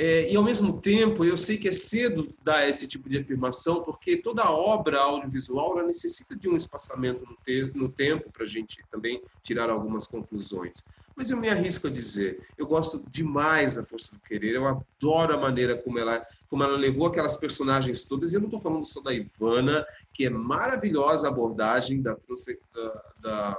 [0.04, 3.84] é, e ao mesmo tempo, eu sei que é cedo dar esse tipo de afirmação,
[3.84, 8.48] porque toda obra audiovisual ela necessita de um espaçamento no, te no tempo para a
[8.48, 10.88] gente também tirar algumas conclusões.
[11.16, 15.36] Mas eu me arrisco a dizer, eu gosto demais da Força do Querer, eu adoro
[15.36, 18.84] a maneira como ela, como ela levou aquelas personagens todas, e eu não estou falando
[18.84, 23.58] só da Ivana, que é maravilhosa a abordagem da, da, da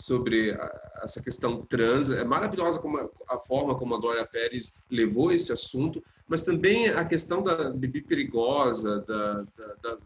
[0.00, 0.56] sobre
[1.02, 6.02] essa questão trans, é maravilhosa como a, forma como a Glória Pérez levou esse assunto,
[6.26, 9.98] mas também a questão da bebida perigosa, da, da, da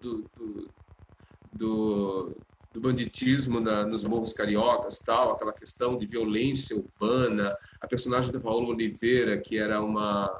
[0.00, 0.70] do, do,
[1.52, 2.36] do
[2.76, 8.38] do banditismo na, nos morros cariocas, tal, aquela questão de violência urbana, a personagem da
[8.38, 10.30] Paola Oliveira, que era uma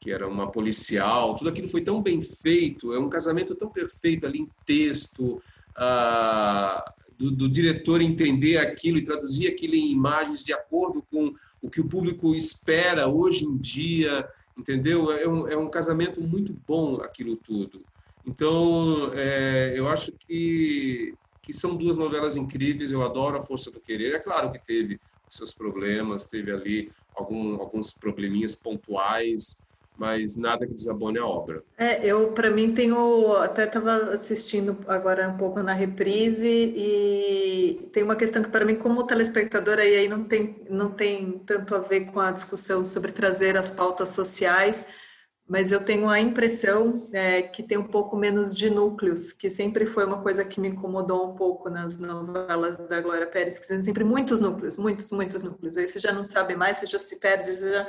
[0.00, 4.26] que era uma policial, tudo aquilo foi tão bem feito, é um casamento tão perfeito
[4.26, 5.42] ali em texto,
[5.76, 6.84] ah,
[7.18, 11.80] do, do, diretor entender aquilo e traduzir aquilo em imagens de acordo com o que
[11.80, 15.10] o público espera hoje em dia, entendeu?
[15.10, 17.84] É um, é um casamento muito bom aquilo tudo.
[18.24, 21.14] Então, é, eu acho que
[21.48, 22.92] que são duas novelas incríveis.
[22.92, 24.14] Eu adoro A Força do Querer.
[24.14, 29.67] É claro que teve seus problemas, teve ali algum, alguns probleminhas pontuais,
[29.98, 31.62] mas nada que desabone a obra.
[31.76, 38.04] É, eu para mim tenho até estava assistindo agora um pouco na reprise e tem
[38.04, 41.78] uma questão que para mim como telespectadora e aí não tem não tem tanto a
[41.78, 44.86] ver com a discussão sobre trazer as pautas sociais,
[45.48, 49.84] mas eu tenho a impressão é, que tem um pouco menos de núcleos, que sempre
[49.86, 54.04] foi uma coisa que me incomodou um pouco nas novelas da Glória Pérez, que sempre
[54.04, 55.76] muitos núcleos, muitos, muitos núcleos.
[55.76, 57.88] Aí você já não sabe mais, você já se perde, você já...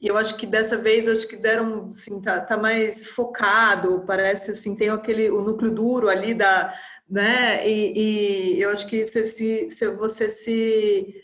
[0.00, 4.52] E eu acho que dessa vez, acho que deram, assim, tá, tá mais focado, parece
[4.52, 6.74] assim, tem aquele, o núcleo duro ali da,
[7.08, 11.14] né, e, e eu acho que se, se, se você se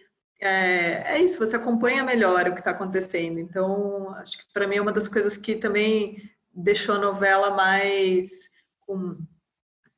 [0.41, 3.39] é, é isso, você acompanha melhor o que está acontecendo.
[3.39, 8.29] Então, acho que para mim é uma das coisas que também deixou a novela mais
[8.81, 9.17] com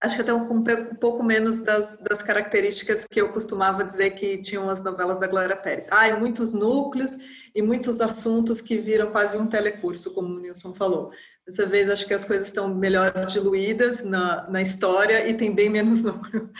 [0.00, 4.38] acho que até um, um pouco menos das, das, características que eu costumava dizer que
[4.38, 5.88] tinham as novelas da Glória Pérez.
[5.90, 7.16] Ah, e muitos núcleos
[7.54, 11.10] e muitos assuntos que viram quase um telecurso, como o Nilson falou.
[11.44, 15.68] Dessa vez acho que as coisas estão melhor diluídas na, na história e tem bem
[15.68, 16.50] menos núcleo.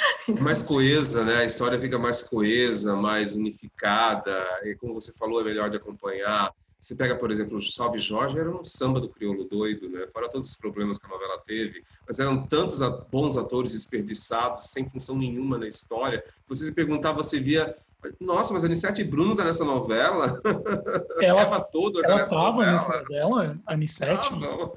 [0.40, 1.36] Mais coesa, né?
[1.36, 6.50] A história fica mais coesa, mais unificada, e como você falou, é melhor de acompanhar.
[6.80, 10.06] Você pega, por exemplo, o Salve Jorge, era um samba do crioulo doido, né?
[10.12, 14.88] Fora todos os problemas que a novela teve, mas eram tantos bons atores desperdiçados, sem
[14.88, 16.22] função nenhuma na história.
[16.48, 17.76] Você se perguntava, você via
[18.20, 20.40] nossa, mas a Anissete Bruno tá nessa novela?
[21.20, 24.30] Ela estava toda ela estava nessa novela, a Anissete?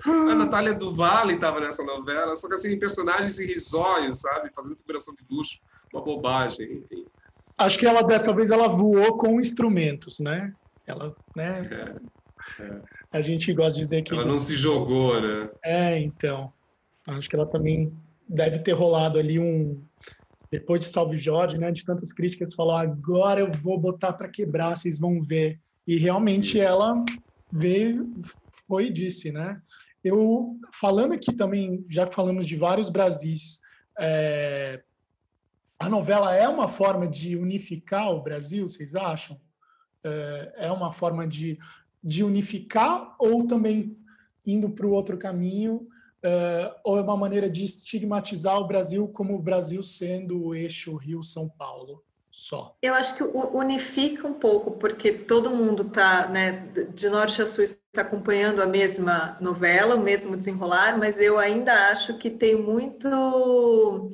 [0.05, 4.49] A Natália Duvalle estava nessa novela, só que assim, personagens irrisórios, sabe?
[4.55, 5.59] Fazendo cooperação de luxo,
[5.93, 7.05] uma bobagem, enfim.
[7.57, 10.51] Acho que ela, dessa vez, ela voou com instrumentos, né?
[10.91, 11.69] Ela, né?
[12.60, 12.82] É, é.
[13.12, 14.13] A gente gosta de dizer que...
[14.13, 15.49] Ela não se jogou, né?
[15.63, 16.51] É, então.
[17.08, 17.91] Acho que ela também
[18.27, 19.84] deve ter rolado ali um
[20.51, 24.75] depois de Salve Jorge, né, de tantas críticas, falou: agora eu vou botar para quebrar,
[24.75, 25.58] vocês vão ver.
[25.88, 26.67] E realmente Isso.
[26.67, 27.04] ela
[27.51, 28.12] veio,
[28.67, 29.62] foi e disse, né?
[30.04, 33.60] Eu falando aqui também, já que falamos de vários Brasis,
[33.97, 34.82] é,
[35.80, 39.39] a novela é uma forma de unificar o Brasil, vocês acham?
[40.03, 41.59] É, é uma forma de,
[42.03, 43.97] de unificar ou também
[44.45, 45.87] indo para o outro caminho
[46.23, 50.95] Uh, ou é uma maneira de estigmatizar o Brasil como o Brasil sendo o eixo
[50.95, 52.77] Rio-São Paulo só?
[52.81, 57.63] Eu acho que unifica um pouco, porque todo mundo está, né, de norte a sul,
[57.63, 64.11] está acompanhando a mesma novela, o mesmo desenrolar, mas eu ainda acho que tem muito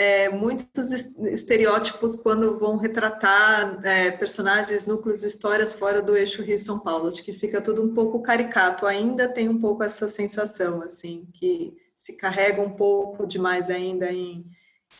[0.00, 6.80] é, muitos estereótipos quando vão retratar é, personagens, núcleos de histórias fora do eixo Rio-São
[6.80, 7.08] Paulo.
[7.08, 8.86] Acho que fica tudo um pouco caricato.
[8.86, 14.46] Ainda tem um pouco essa sensação, assim, que se carrega um pouco demais ainda em,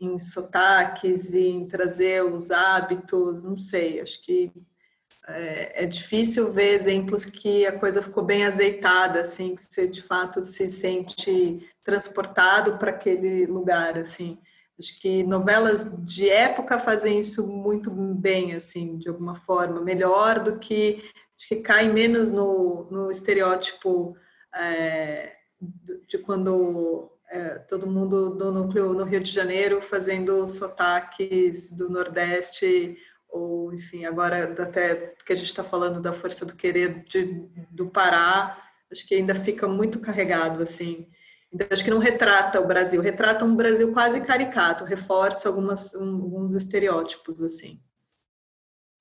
[0.02, 4.52] em sotaques em trazer os hábitos, não sei, acho que
[5.26, 10.02] é, é, difícil ver exemplos que a coisa ficou bem azeitada, assim, que você de
[10.02, 14.36] fato se sente transportado para aquele lugar, assim.
[14.80, 20.58] Acho que novelas de época fazem isso muito bem, assim, de alguma forma, melhor do
[20.58, 21.04] que
[21.36, 24.16] acho que cai menos no, no estereótipo
[24.54, 25.34] é,
[26.08, 32.96] de quando é, todo mundo do núcleo no Rio de Janeiro fazendo sotaques do Nordeste
[33.28, 37.88] ou enfim agora até que a gente está falando da força do querer de, do
[37.88, 38.58] Pará
[38.90, 41.08] acho que ainda fica muito carregado assim
[41.52, 46.22] então, acho que não retrata o Brasil, retrata um Brasil quase caricato, reforça algumas, um,
[46.22, 47.80] alguns estereótipos, assim.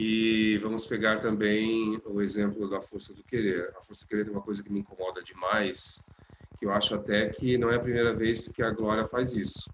[0.01, 3.71] E vamos pegar também o exemplo da força do querer.
[3.77, 6.09] A força do querer tem uma coisa que me incomoda demais,
[6.57, 9.69] que eu acho até que não é a primeira vez que a Glória faz isso,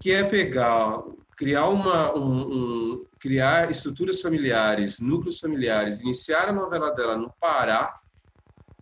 [0.00, 1.02] que é pegar,
[1.36, 7.92] criar uma, um, um, criar estruturas familiares, núcleos familiares, iniciar a novela dela no Pará,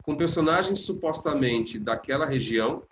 [0.03, 2.83] com personagens supostamente daquela região,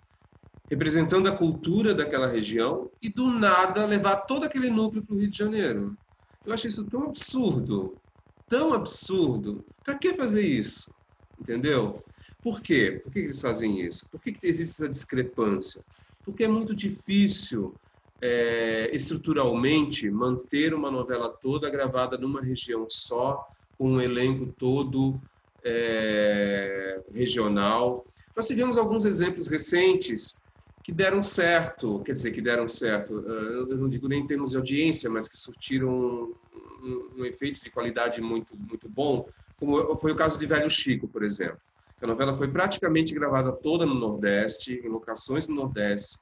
[0.69, 5.29] representando a cultura daquela região e do nada levar todo aquele núcleo para o Rio
[5.29, 5.97] de Janeiro.
[6.45, 7.99] Eu acho isso tão absurdo,
[8.47, 9.65] tão absurdo.
[9.83, 10.91] Para que fazer isso?
[11.39, 11.93] Entendeu?
[12.41, 13.01] Por quê?
[13.03, 14.09] Por que eles fazem isso?
[14.11, 15.81] Por que existe essa discrepância?
[16.23, 17.77] Porque é muito difícil
[18.21, 23.43] é, estruturalmente manter uma novela toda gravada numa região só,
[23.77, 25.21] com um elenco todo
[25.63, 28.05] é, regional.
[28.35, 30.41] Nós tivemos alguns exemplos recentes
[30.83, 34.57] que deram certo, quer dizer, que deram certo, eu não digo nem em termos de
[34.57, 40.15] audiência, mas que surtiram um, um, efeito de qualidade muito, muito bom, como foi o
[40.15, 41.59] caso de Velho Chico, por exemplo.
[42.01, 46.19] A novela foi praticamente gravada toda no Nordeste, em locações no Nordeste,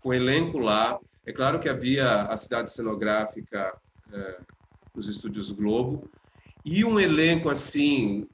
[0.00, 0.98] com elenco lá.
[1.26, 3.74] É claro que havia a cidade cenográfica
[4.12, 4.40] é,
[4.94, 6.08] nos estúdios Globo,
[6.64, 8.28] e um elenco assim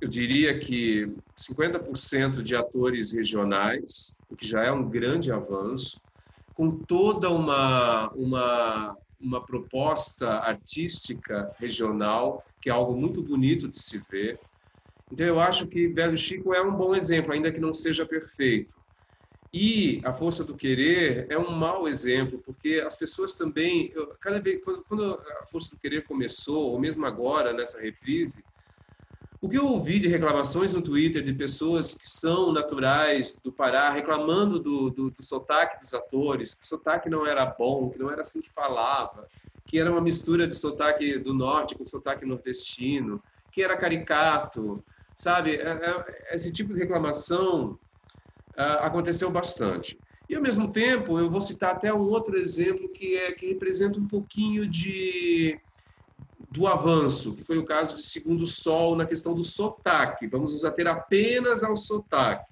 [0.00, 6.04] eu diria que 50% de atores regionais, o que já é um grande avanço,
[6.52, 14.04] com toda uma, uma, uma proposta artística regional, que é algo muito bonito de se
[14.10, 14.38] ver.
[15.10, 18.74] Então, eu acho que Velho Chico é um bom exemplo, ainda que não seja perfeito.
[19.52, 24.62] E a força do querer é um mau exemplo, porque as pessoas também, cada vez
[24.62, 28.44] quando, quando a força do querer começou, ou mesmo agora nessa reprise,
[29.40, 33.90] o que eu ouvi de reclamações no Twitter de pessoas que são naturais do Pará
[33.90, 38.10] reclamando do, do, do sotaque dos atores, que o sotaque não era bom, que não
[38.10, 39.26] era assim que falava,
[39.66, 43.22] que era uma mistura de sotaque do norte com sotaque nordestino,
[43.52, 45.56] que era caricato, sabe?
[45.56, 47.78] É, é, esse tipo de reclamação
[48.56, 50.00] uh, aconteceu bastante.
[50.28, 53.98] E ao mesmo tempo, eu vou citar até um outro exemplo que é que representa
[53.98, 55.58] um pouquinho de
[56.50, 60.26] do avanço, que foi o caso de Segundo Sol na questão do sotaque.
[60.26, 62.44] Vamos nos ater apenas ao sotaque.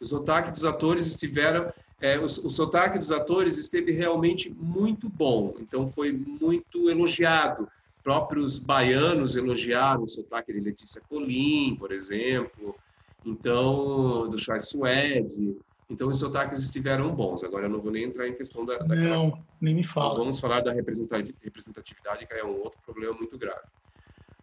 [0.00, 1.70] O sotaque dos atores estiveram,
[2.00, 7.68] é, o, o sotaque dos atores esteve realmente muito bom, então foi muito elogiado
[8.04, 12.76] próprios baianos elogiaram o sotaque de Letícia Colim, por exemplo,
[13.24, 15.56] então do Chai Suede.
[15.88, 17.44] Então os sotaques estiveram bons.
[17.44, 18.78] Agora eu não vou nem entrar em questão da.
[18.78, 20.14] da não, nem me fala.
[20.14, 23.66] Vamos falar da representatividade, que é um outro problema muito grave.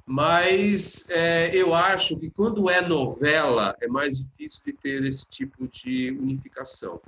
[0.06, 5.68] Mas é, eu acho que quando é novela é mais difícil de ter esse tipo
[5.68, 7.02] de unificação.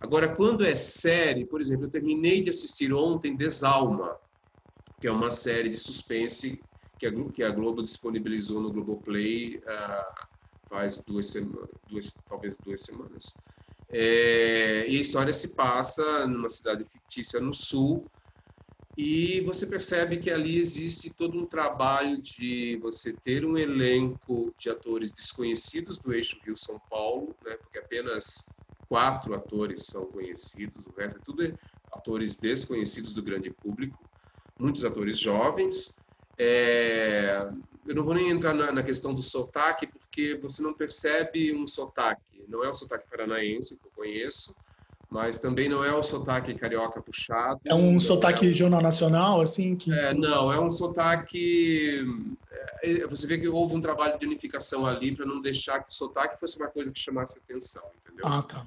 [0.00, 4.16] Agora, quando é série, por exemplo, eu terminei de assistir ontem Desalma,
[4.98, 6.64] que é uma série de suspense
[6.98, 10.26] que a, que a Globo disponibilizou no Globoplay uh,
[10.68, 13.34] faz duas semanas, duas, talvez duas semanas.
[13.92, 18.10] É, e a história se passa numa cidade fictícia no sul,
[18.96, 24.68] e você percebe que ali existe todo um trabalho de você ter um elenco de
[24.68, 28.54] atores desconhecidos do eixo Rio-São Paulo, né, porque apenas
[28.88, 31.56] quatro atores são conhecidos, o resto é tudo
[31.92, 34.04] atores desconhecidos do grande público,
[34.58, 35.98] muitos atores jovens.
[36.38, 37.48] É,
[37.86, 41.66] eu não vou nem entrar na, na, questão do sotaque, porque você não percebe um
[41.66, 42.44] sotaque.
[42.48, 44.56] Não é o sotaque paranaense que eu conheço,
[45.08, 47.60] mas também não é o sotaque carioca puxado.
[47.64, 48.52] É um sotaque é um...
[48.52, 49.76] jornal nacional, assim?
[49.76, 49.92] Que...
[49.92, 52.04] É, não, é um sotaque...
[52.82, 55.94] É, você vê que houve um trabalho de unificação ali para não deixar que o
[55.94, 58.26] sotaque fosse uma coisa que chamasse atenção, entendeu?
[58.26, 58.66] Ah, tá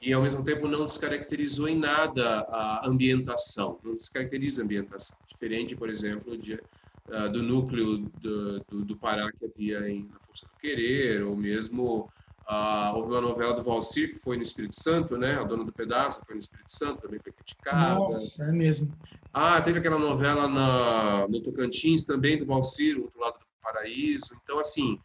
[0.00, 5.74] e ao mesmo tempo não descaracterizou em nada a ambientação, não descaracteriza a ambientação, diferente,
[5.74, 6.60] por exemplo, de,
[7.08, 11.36] uh, do núcleo do, do, do, Pará que havia em Na Força do Querer, ou
[11.36, 12.10] mesmo
[12.48, 15.36] uh, houve uma novela do Valcir que foi no Espírito Santo, né?
[15.36, 17.94] A Dona do Pedaço foi no Espírito Santo, também foi criticada.
[17.94, 18.92] Nossa, é mesmo.
[19.32, 24.36] Ah, teve aquela novela na, no Tocantins também do Valcir, outro lado do paraíso.
[24.42, 24.98] Então, assim,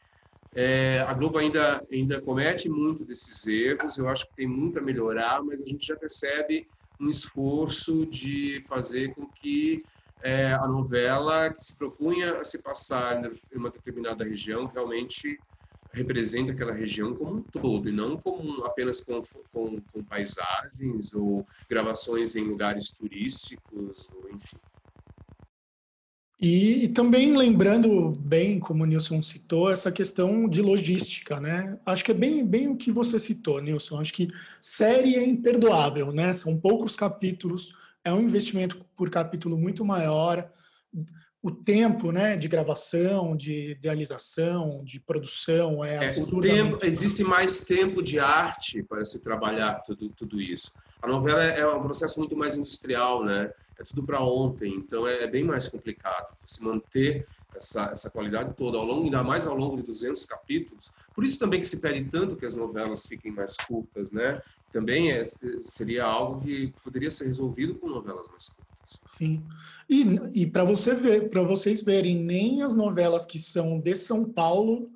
[0.55, 4.81] é, a Globo ainda, ainda comete muito desses erros, eu acho que tem muito a
[4.81, 6.67] melhorar, mas a gente já percebe
[6.99, 9.83] um esforço de fazer com que
[10.21, 15.39] é, a novela que se propunha a se passar em uma determinada região realmente
[15.91, 21.45] representa aquela região como um todo e não como apenas com, com, com paisagens ou
[21.69, 24.57] gravações em lugares turísticos, ou enfim.
[26.41, 31.77] E, e, também lembrando bem, como o Nilson citou, essa questão de logística, né?
[31.85, 33.99] Acho que é bem, bem o que você citou, Nilson.
[33.99, 34.29] Acho que
[34.61, 36.33] série é imperdoável, né?
[36.33, 37.73] São poucos capítulos,
[38.03, 40.51] é um investimento por capítulo muito maior.
[41.41, 48.03] O tempo, né, de gravação, de idealização, de produção é, é tempo, existe mais tempo
[48.03, 50.71] de arte para se trabalhar tudo, tudo isso.
[51.01, 53.49] A novela é um processo muito mais industrial, né?
[53.79, 57.25] é tudo para ontem, então é, é, bem mais complicado você manter
[57.55, 60.91] essa, essa qualidade toda ao longo, ainda mais ao longo de 200 capítulos.
[61.15, 64.41] Por isso também que se pede tanto que as novelas fiquem mais curtas, né?
[64.71, 65.23] Também é,
[65.61, 68.99] seria algo que poderia ser resolvido com novelas mais curtas.
[69.05, 69.43] Sim.
[69.89, 70.03] E,
[70.33, 74.89] e para você ver, para vocês verem, nem as novelas que são de São Paulo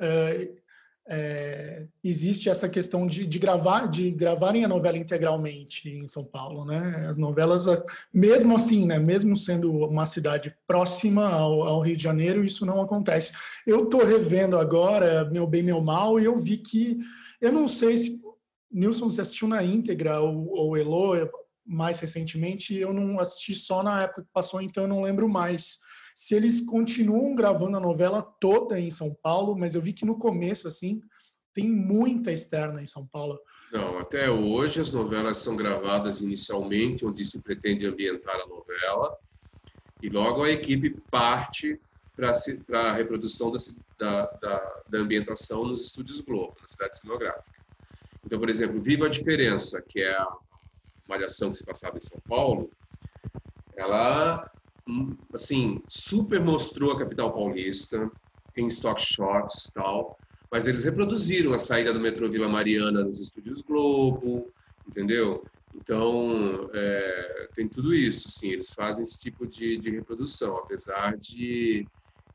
[0.00, 0.58] uh,
[1.10, 6.66] é, existe essa questão de, de, gravar, de gravarem a novela integralmente em São Paulo,
[6.66, 7.06] né?
[7.08, 7.64] As novelas,
[8.12, 8.98] mesmo assim, né?
[8.98, 13.32] Mesmo sendo uma cidade próxima ao, ao Rio de Janeiro, isso não acontece.
[13.66, 16.98] Eu estou revendo agora Meu Bem Meu Mal e eu vi que
[17.40, 18.20] eu não sei se
[18.70, 21.30] Nilson se assistiu na íntegra ou, Elo
[21.64, 22.74] mais recentemente.
[22.74, 25.78] Eu não assisti só na época que passou, então eu não lembro mais
[26.14, 30.18] se eles continuam gravando a novela toda em São Paulo, mas eu vi que no
[30.18, 31.00] começo, assim,
[31.54, 33.38] tem muita externa em São Paulo.
[33.72, 39.16] Não, até hoje as novelas são gravadas inicialmente onde se pretende ambientar a novela
[40.02, 41.80] e logo a equipe parte
[42.16, 42.32] para
[42.90, 43.52] a reprodução
[43.98, 47.58] da, da, da, ambientação nos estúdios Globo, na cidade cenográfica.
[48.28, 50.28] Então, por exemplo, Viva a Diferença, que é a
[51.08, 52.70] malhação que se passava em São Paulo,
[53.74, 54.46] ela
[55.32, 58.10] assim, super mostrou a capital paulista
[58.54, 60.20] em stock shots tal,
[60.52, 64.52] mas eles reproduziram a saída do metrô Vila Mariana nos estúdios Globo,
[64.86, 65.42] entendeu?
[65.74, 71.88] Então, é, tem tudo isso, sim, eles fazem esse tipo de, de reprodução, apesar de,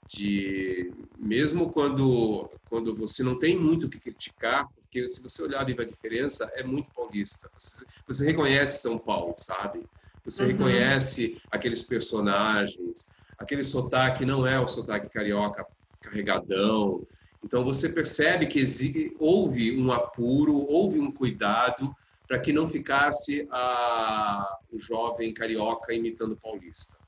[0.07, 5.61] de, mesmo quando, quando você não tem muito o que criticar, porque se você olhar
[5.61, 9.83] a Viva a Diferença, é muito paulista, você, você reconhece São Paulo, sabe?
[10.23, 10.49] Você uhum.
[10.49, 15.65] reconhece aqueles personagens, aquele sotaque não é o sotaque carioca
[15.99, 17.03] carregadão.
[17.43, 18.61] Então você percebe que
[19.19, 21.91] houve um apuro, houve um cuidado
[22.27, 26.99] para que não ficasse a, o jovem carioca imitando paulista.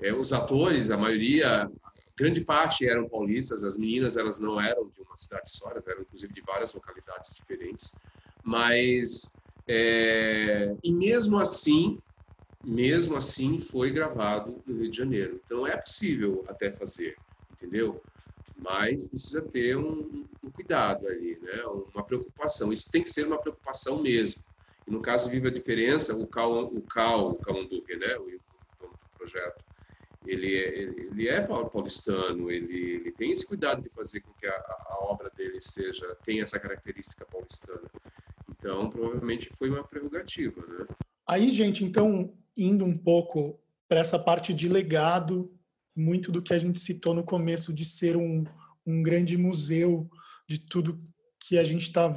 [0.00, 1.68] É, os atores, a maioria,
[2.16, 6.02] grande parte eram paulistas, as meninas elas não eram de uma cidade só, elas eram
[6.02, 7.98] inclusive de várias localidades diferentes,
[8.42, 12.00] mas é, e mesmo assim
[12.66, 15.40] mesmo assim foi gravado no Rio de Janeiro.
[15.44, 17.16] Então é possível até fazer,
[17.52, 18.02] entendeu?
[18.56, 21.62] Mas precisa ter um, um cuidado ali, né?
[21.94, 22.72] Uma preocupação.
[22.72, 24.42] Isso tem que ser uma preocupação mesmo.
[24.86, 28.16] E no caso Viva a Diferença, o Cal, o Cal, o Cal Andurri, né?
[28.18, 28.24] O
[28.80, 29.62] dono do projeto,
[30.26, 34.52] ele é, ele é paulistano, ele, ele tem esse cuidado de fazer com que a,
[34.52, 37.88] a obra dele seja tenha essa característica paulistana.
[38.50, 40.86] Então, provavelmente foi uma prerrogativa, né?
[41.26, 45.52] Aí, gente, então, indo um pouco para essa parte de legado,
[45.94, 48.44] muito do que a gente citou no começo de ser um,
[48.84, 50.08] um grande museu
[50.48, 50.96] de tudo
[51.40, 52.12] que a gente está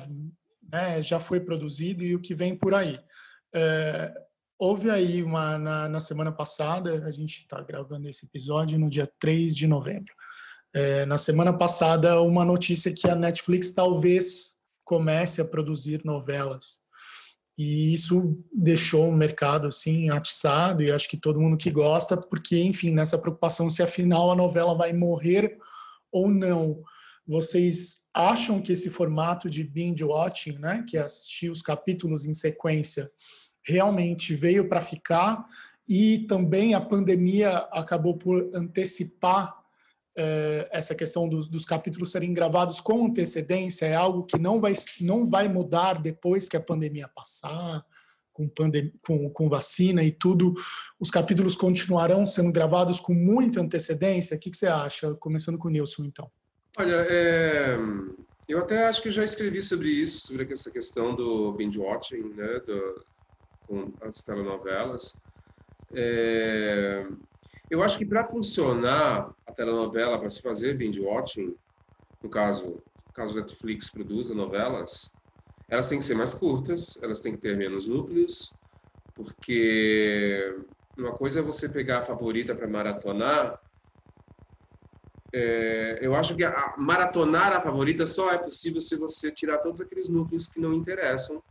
[0.72, 3.00] né, já foi produzido e o que vem por aí.
[3.54, 4.14] É,
[4.60, 9.10] houve aí uma na, na, semana passada, a gente está gravando esse episódio no dia
[9.20, 10.14] 3 de novembro.
[10.74, 16.84] É, na semana passada, uma notícia que a Netflix talvez comece a produzir novelas
[17.60, 22.58] e isso deixou o mercado assim atiçado e acho que todo mundo que gosta, porque
[22.64, 25.58] enfim, nessa preocupação se afinal a novela vai morrer
[26.10, 26.82] ou não.
[27.28, 32.34] Vocês acham que esse formato de binge watching, né, que é assistir os capítulos em
[32.34, 33.12] sequência,
[33.70, 35.46] realmente veio para ficar
[35.88, 39.58] e também a pandemia acabou por antecipar
[40.16, 44.74] eh, essa questão dos, dos, capítulos serem gravados com antecedência é algo que não vai,
[45.02, 47.86] não vai mudar depois que a pandemia passar,
[48.34, 50.54] com, pandem com, com vacina e tudo,
[51.00, 54.36] os capítulos continuarão sendo gravados com muita antecedência?
[54.36, 55.14] O que, que você acha?
[55.16, 56.32] Começando com o Nilson, então.
[56.78, 57.78] Olha, é,
[58.48, 62.60] eu até acho que já escrevi sobre isso, sobre essa questão do binge watching, né,
[62.66, 63.06] do,
[63.70, 65.22] com as telenovelas.
[65.94, 67.06] É,
[67.70, 71.56] eu acho que para funcionar a telenovela, para se fazer binge watching,
[72.24, 75.14] no caso, caso Netflix produza novelas,
[75.70, 78.58] elas têm que ser mais curtas, elas têm que ter menos núcleos,
[79.16, 80.66] porque
[80.98, 83.62] uma coisa é você pegar a favorita para maratonar.
[85.32, 89.80] É, eu acho que a, maratonar a favorita só é possível se você tirar todos
[89.80, 91.44] aqueles núcleos que não interessam,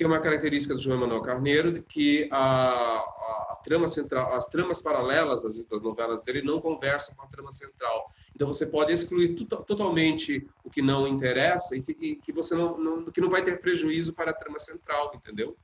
[0.00, 4.80] que é uma característica do João Emanuel Carneiro, de que a, trama central, as tramas
[4.80, 8.10] paralelas das, das, novelas dele não conversam com a trama central.
[8.34, 12.78] Então você pode excluir totalmente o que não interessa e que, e que você não,
[12.78, 15.54] não, que não vai ter prejuízo para a trama central, entendeu?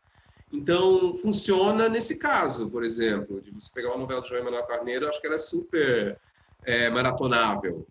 [0.53, 5.09] Então funciona nesse caso, por exemplo, de você pegar uma novela de João Emanuel Carneiro,
[5.09, 6.20] acho que ela é super
[6.62, 7.87] é, maratonável,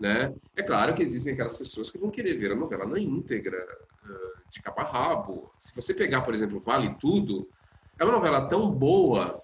[0.00, 0.34] né?
[0.56, 3.64] É claro que existem aquelas pessoas que vão querer ver a novela na íntegra,
[4.54, 5.52] de capa rabo.
[5.58, 7.48] Se você pegar, por exemplo, Vale Tudo,
[7.98, 9.42] é uma novela tão boa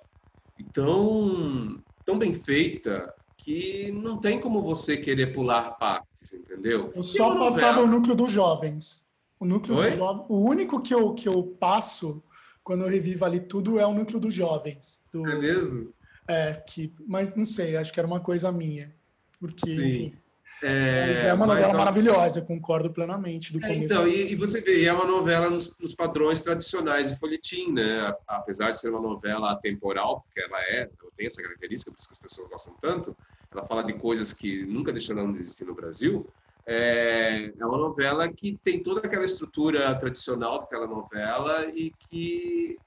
[0.59, 6.93] e tão, tão bem feita que não tem como você querer pular partes, entendeu?
[6.95, 7.83] Eu só passava novela...
[7.83, 9.07] o núcleo dos jovens.
[9.39, 9.97] O núcleo Oi?
[9.97, 12.23] do o único que eu, que eu passo
[12.63, 15.03] quando eu revivo ali tudo é o núcleo dos jovens.
[15.11, 15.27] Do...
[15.27, 15.93] É mesmo?
[16.29, 18.95] É, que, mas não sei, acho que era uma coisa minha.
[19.41, 19.89] Porque, Sim.
[19.89, 20.15] enfim,
[20.63, 23.53] é, é uma novela maravilhosa, eu concordo plenamente.
[23.53, 27.19] Do é, então, e, e, você vê, é uma novela nos, nos, padrões tradicionais de
[27.19, 28.15] folhetim, né?
[28.27, 32.15] Apesar de ser uma novela atemporal, porque ela é, tem essa característica, por isso que
[32.15, 33.17] as pessoas gostam tanto,
[33.51, 36.27] ela fala de coisas que nunca deixaram de existir no Brasil.
[36.67, 42.79] É, é uma novela que tem toda aquela estrutura tradicional daquela novela e que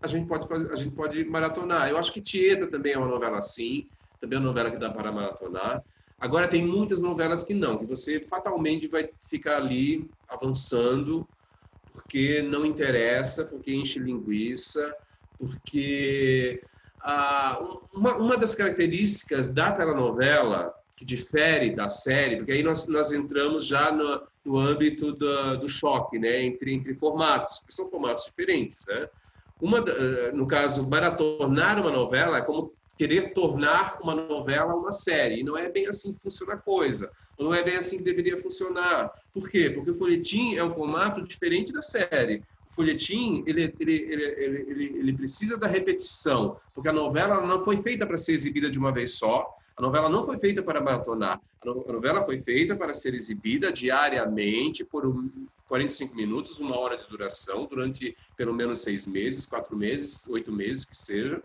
[0.00, 1.88] a gente pode fazer, a gente pode maratonar.
[1.88, 3.88] Eu acho que Tieta também é uma novela assim,
[4.20, 5.82] também é uma novela que dá para maratonar.
[6.24, 11.28] Agora, tem muitas novelas que não, que você fatalmente vai ficar ali avançando,
[11.92, 14.90] porque não interessa, porque enche linguiça,
[15.36, 16.64] porque
[16.98, 17.60] ah,
[17.92, 23.66] uma, uma das características da telenovela que difere da série, porque aí nós, nós entramos
[23.66, 28.86] já no, no âmbito do, do choque, né, entre, entre formatos, que são formatos diferentes,
[28.88, 29.06] né?
[29.60, 29.82] Uma,
[30.32, 35.40] no caso, maratonar uma novela é como querer tornar uma novela uma série.
[35.40, 37.10] E não é bem assim que funciona a coisa.
[37.36, 39.10] Ou não é bem assim que deveria funcionar.
[39.32, 39.70] Por quê?
[39.70, 42.42] Porque o folhetim é um formato diferente da série.
[42.70, 44.24] O folhetim, ele, ele, ele,
[44.68, 48.78] ele, ele precisa da repetição, porque a novela não foi feita para ser exibida de
[48.78, 51.40] uma vez só, a novela não foi feita para maratonar.
[51.60, 55.02] A novela foi feita para ser exibida diariamente por
[55.66, 60.84] 45 minutos, uma hora de duração, durante pelo menos seis meses, quatro meses, oito meses,
[60.84, 61.42] que seja.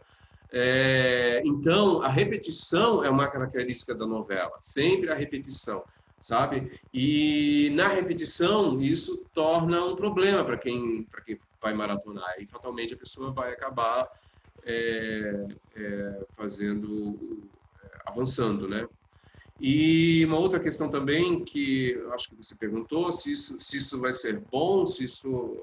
[0.52, 5.84] É, então, a repetição é uma característica da novela, sempre a repetição,
[6.20, 6.72] sabe?
[6.92, 12.98] E na repetição, isso torna um problema para quem, quem vai maratonar, e fatalmente a
[12.98, 14.08] pessoa vai acabar
[14.64, 17.50] é, é, fazendo,
[18.08, 18.88] avançando, né?
[19.60, 24.14] E uma outra questão também que acho que você perguntou, se isso, se isso vai
[24.14, 25.62] ser bom, se isso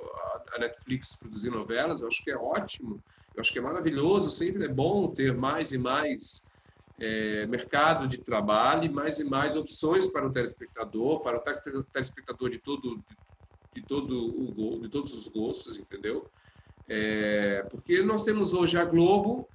[0.53, 3.03] a Netflix produzir novelas, eu acho que é ótimo,
[3.37, 6.51] Eu acho que é maravilhoso, sempre é bom ter mais e mais
[6.99, 12.59] é, mercado de trabalho, mais e mais opções para o telespectador, para o telespectador de
[12.59, 13.05] todo
[13.75, 16.31] de todo o de todos os gostos, entendeu?
[16.89, 19.51] É, porque nós temos hoje a Globo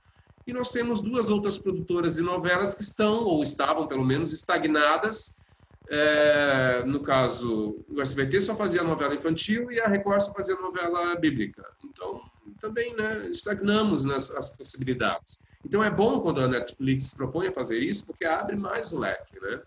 [0.45, 5.41] e nós temos duas outras produtoras de novelas que estão ou estavam pelo menos estagnadas.
[5.89, 11.15] É, no caso, o SBT só fazia novela infantil e a Record só fazia novela
[11.15, 11.63] bíblica.
[11.83, 12.21] Então,
[12.61, 15.43] também né, estagnamos nas possibilidades.
[15.65, 18.99] Então é bom quando a Netflix se propõe a fazer isso, porque abre mais o
[18.99, 19.61] leque, né?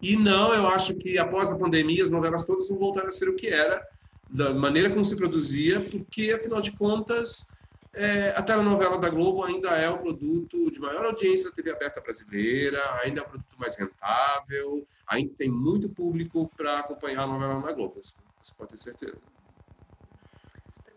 [0.00, 3.28] E não, eu acho que após a pandemia as novelas todas vão voltar a ser
[3.28, 3.80] o que era,
[4.28, 7.52] da maneira como se produzia, porque afinal de contas
[7.94, 12.00] é, a telenovela da Globo ainda é o produto de maior audiência da TV aberta
[12.00, 17.60] brasileira, ainda é o produto mais rentável, ainda tem muito público para acompanhar a novela
[17.60, 18.14] na Globo, você
[18.56, 19.20] pode ter certeza.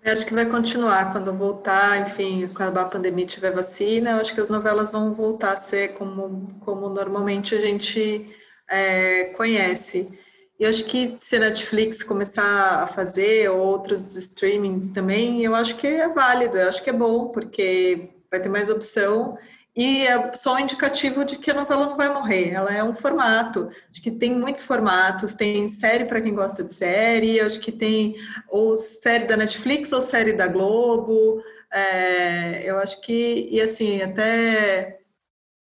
[0.05, 1.11] Eu acho que vai continuar.
[1.11, 5.53] Quando voltar, enfim, quando a pandemia tiver vacina, eu acho que as novelas vão voltar
[5.53, 8.23] a ser como, como normalmente a gente
[8.69, 10.05] é, conhece.
[10.59, 15.75] E acho que se a Netflix começar a fazer, ou outros streamings também, eu acho
[15.75, 19.35] que é válido, eu acho que é bom, porque vai ter mais opção
[19.75, 22.51] e é só um indicativo de que a novela não vai morrer.
[22.51, 23.69] Ela é um formato.
[23.91, 25.33] Acho que tem muitos formatos.
[25.33, 27.41] Tem série para quem gosta de série.
[27.41, 28.15] Acho que tem
[28.47, 31.43] ou série da Netflix ou série da Globo.
[31.71, 34.99] É, eu acho que e assim até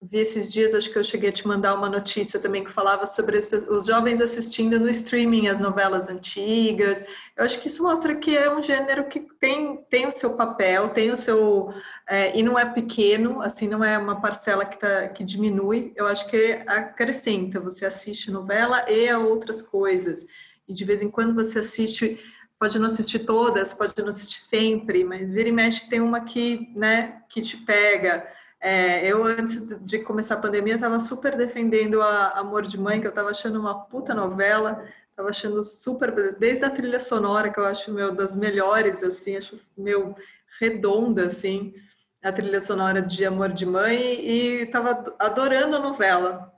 [0.03, 3.07] vi esses dias, acho que eu cheguei a te mandar uma notícia também que falava
[3.07, 7.05] sobre as, os jovens assistindo no streaming as novelas antigas.
[7.37, 10.89] Eu acho que isso mostra que é um gênero que tem, tem o seu papel,
[10.89, 11.73] tem o seu.
[12.09, 15.93] É, e não é pequeno, assim, não é uma parcela que, tá, que diminui.
[15.95, 17.61] Eu acho que acrescenta.
[17.61, 20.27] Você assiste novela e a outras coisas.
[20.67, 22.19] E de vez em quando você assiste.
[22.59, 26.73] Pode não assistir todas, pode não assistir sempre, mas vira e mexe tem uma que,
[26.77, 28.25] né, que te pega.
[28.65, 33.07] É, eu, antes de começar a pandemia, estava super defendendo a Amor de Mãe, que
[33.09, 37.67] eu estava achando uma puta novela, estava achando super, desde a trilha sonora, que eu
[37.67, 40.15] acho, meu, das melhores, assim, acho, meu,
[40.61, 41.75] redonda, assim,
[42.23, 46.53] a trilha sonora de Amor de Mãe, e estava adorando a novela.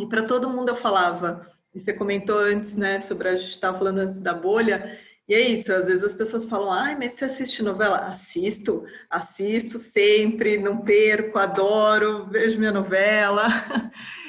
[0.00, 3.76] E para todo mundo eu falava, e você comentou antes, né, sobre a gente estava
[3.76, 7.24] falando antes da bolha, e é isso, às vezes as pessoas falam, ai, mas você
[7.24, 7.98] assiste novela?
[8.08, 13.48] Assisto, assisto sempre, não perco, adoro, vejo minha novela.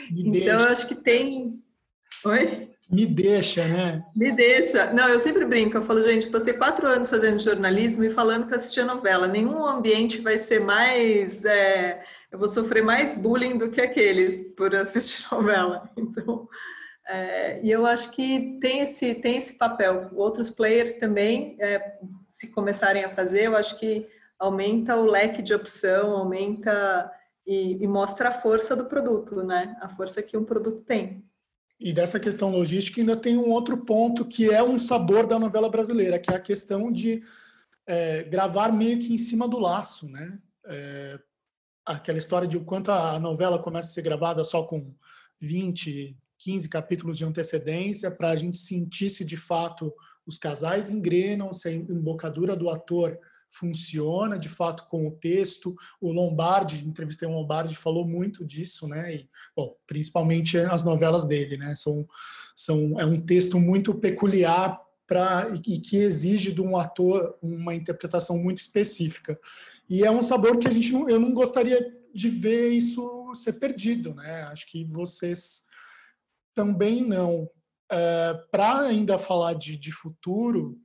[0.10, 0.70] Me então, deixa.
[0.70, 1.60] acho que tem.
[2.24, 2.70] Oi?
[2.90, 4.06] Me deixa, né?
[4.16, 4.94] Me deixa.
[4.94, 8.54] Não, eu sempre brinco, eu falo, gente, passei quatro anos fazendo jornalismo e falando que
[8.54, 9.28] assistia novela.
[9.28, 11.44] Nenhum ambiente vai ser mais.
[11.44, 12.04] É...
[12.32, 15.90] eu vou sofrer mais bullying do que aqueles por assistir novela.
[15.98, 16.48] Então.
[17.08, 20.10] É, e eu acho que tem esse, tem esse papel.
[20.14, 22.00] Outros players também, é,
[22.30, 24.08] se começarem a fazer, eu acho que
[24.40, 27.12] aumenta o leque de opção, aumenta
[27.46, 29.78] e, e, mostra a força do produto, né?
[29.80, 31.24] A força que um produto tem.
[31.80, 35.70] E dessa questão logística ainda tem um outro ponto que é um sabor da novela
[35.70, 37.22] brasileira, que é a questão de
[37.86, 40.40] é, gravar meio que em cima do laço, né?
[40.66, 41.20] É,
[41.86, 44.92] aquela história de o quanto a novela começa a ser gravada só com
[45.40, 49.94] 20, 15 capítulos de antecedência para a gente sentir se de fato
[50.26, 53.18] os casais engrenam, se a embocadura do ator
[53.50, 55.76] funciona de fato com o texto.
[56.02, 59.16] O Lombardi, entrevistei o Lombardi, falou muito disso, né?
[59.16, 61.74] E, bom, principalmente as novelas dele, né?
[61.74, 62.08] São,
[62.56, 68.38] são, é um texto muito peculiar para e que exige de um ator uma interpretação
[68.38, 69.40] muito específica.
[69.90, 73.54] E é um sabor que a gente não, eu não gostaria de ver isso ser
[73.54, 74.44] perdido, né?
[74.44, 75.64] Acho que vocês
[76.56, 77.50] também não.
[77.92, 80.80] É, Para ainda falar de, de futuro,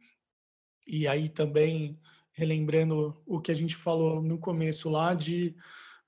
[0.87, 1.99] e aí também
[2.33, 5.55] relembrando o que a gente falou no começo lá de,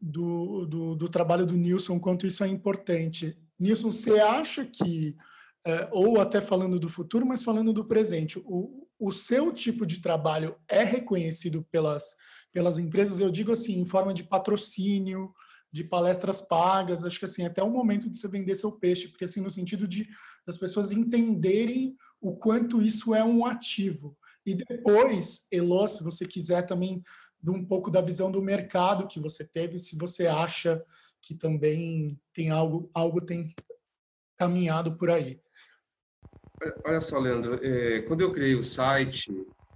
[0.01, 3.37] do, do, do trabalho do Nilson, quanto isso é importante.
[3.59, 5.17] Nilson, você acha que,
[5.65, 10.01] é, ou até falando do futuro, mas falando do presente, o, o seu tipo de
[10.01, 12.05] trabalho é reconhecido pelas,
[12.53, 15.33] pelas empresas, eu digo assim, em forma de patrocínio,
[15.73, 19.25] de palestras pagas, acho que assim, até o momento de você vender seu peixe, porque
[19.25, 20.07] assim, no sentido de
[20.47, 24.17] das pessoas entenderem o quanto isso é um ativo.
[24.45, 27.03] E depois, Elô, se você quiser também
[27.41, 30.85] de um pouco da visão do mercado que você teve, se você acha
[31.21, 33.55] que também tem algo, algo tem
[34.37, 35.41] caminhado por aí.
[36.85, 39.31] Olha só, Leandro, é, quando eu criei o site,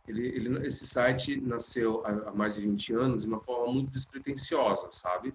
[0.07, 3.91] ele, ele, esse site nasceu há, há mais de 20 anos de uma forma muito
[3.91, 5.35] despretensiosa, sabe?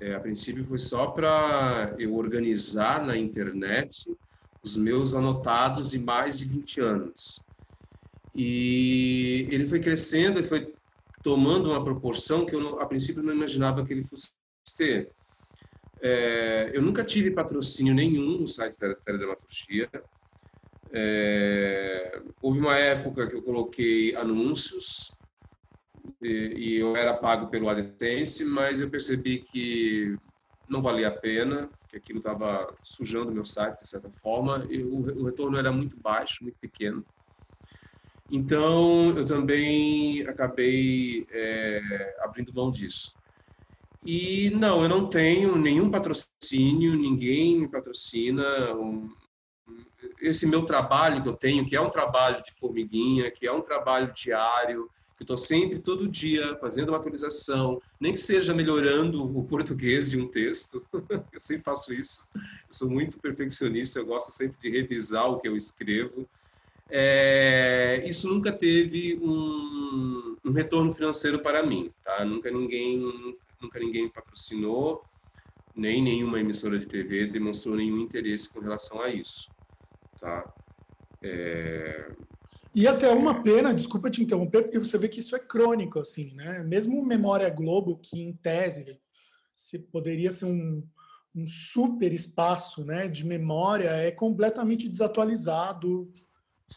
[0.00, 4.08] É, a princípio foi só para eu organizar na internet
[4.62, 7.44] os meus anotados de mais de 20 anos.
[8.34, 10.72] E ele foi crescendo, ele foi
[11.22, 14.36] tomando uma proporção que eu, a princípio, não imaginava que ele fosse
[14.76, 15.10] ter.
[16.00, 19.90] É, eu nunca tive patrocínio nenhum no site da Teledramaturgia.
[20.90, 25.17] É, houve uma época que eu coloquei anúncios
[26.22, 30.18] e, eu era pago pelo AdSense, mas eu percebi que
[30.68, 35.24] não valia a pena, que aquilo estava sujando meu site de certa forma e o
[35.24, 37.04] retorno era muito baixo, muito pequeno.
[38.30, 41.80] Então, eu também acabei é,
[42.20, 43.16] abrindo mão disso.
[44.04, 48.44] E não, eu não tenho nenhum patrocínio, ninguém me patrocina.
[50.20, 53.62] Esse meu trabalho que eu tenho, que é um trabalho de formiguinha, que é um
[53.62, 59.44] trabalho diário, que estou sempre, todo dia, fazendo uma atualização, nem que seja melhorando o
[59.44, 60.86] português de um texto.
[61.32, 62.30] eu sempre faço isso.
[62.34, 66.26] Eu sou muito perfeccionista, eu gosto sempre de revisar o que eu escrevo
[66.90, 72.24] é, isso nunca teve um, um, retorno financeiro para mim, tá?
[72.24, 72.98] Nunca ninguém,
[73.60, 75.04] nunca ninguém patrocinou,
[75.76, 79.50] nem nenhuma emissora de TV demonstrou nenhum interesse com relação a isso,
[80.18, 80.50] tá?
[81.22, 82.10] É...
[82.74, 86.34] E até uma pena, desculpa te interromper, porque você vê que isso é crônico, assim,
[86.34, 86.62] né?
[86.62, 89.00] Mesmo Memória Globo, que em tese
[89.54, 90.86] se poderia ser um,
[91.34, 96.12] um super espaço né, de memória, é completamente desatualizado,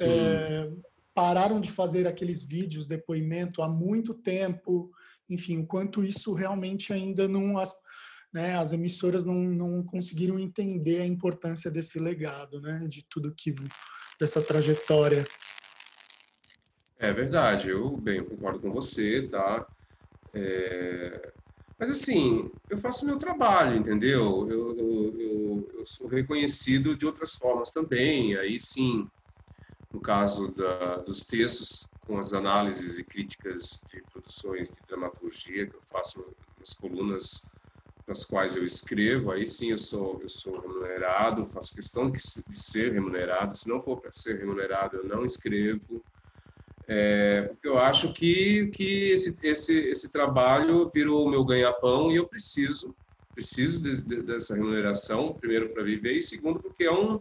[0.02, 0.72] é,
[1.14, 4.92] pararam de fazer aqueles vídeos, depoimento há muito tempo,
[5.30, 7.58] enfim, o quanto isso realmente ainda não.
[7.58, 7.74] As,
[8.34, 13.54] né, as emissoras não, não conseguiram entender a importância desse legado, né, de tudo que.
[14.20, 15.24] dessa trajetória.
[17.04, 19.68] É verdade, eu, bem, concordo com você, tá?
[20.36, 21.34] É...
[21.80, 24.48] Mas assim, eu faço meu trabalho, entendeu?
[24.50, 29.10] Eu, eu, eu, eu, sou reconhecido de outras formas também, aí sim,
[29.92, 35.76] no caso da, dos textos, com as análises e críticas de produções de dramaturgia que
[35.76, 36.20] eu faço
[36.60, 37.52] nas colunas
[38.08, 42.94] nas quais eu escrevo, aí sim eu sou eu sou remunerado, faço questão de ser
[42.94, 43.56] remunerado.
[43.58, 46.06] Se não for para ser remunerado, eu não escrevo.
[46.88, 52.16] É, porque eu acho que que esse esse esse trabalho virou o meu ganha-pão e
[52.16, 52.96] eu preciso
[53.34, 57.20] preciso de, de, dessa remuneração primeiro para viver e segundo porque é um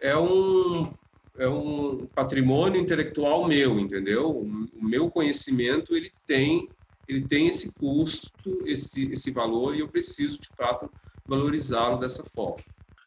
[0.00, 0.92] é um
[1.38, 4.30] é um patrimônio intelectual meu, entendeu?
[4.30, 6.68] O meu conhecimento ele tem
[7.08, 10.88] ele tem esse custo, esse esse valor e eu preciso de fato
[11.26, 12.64] valorizá-lo dessa forma.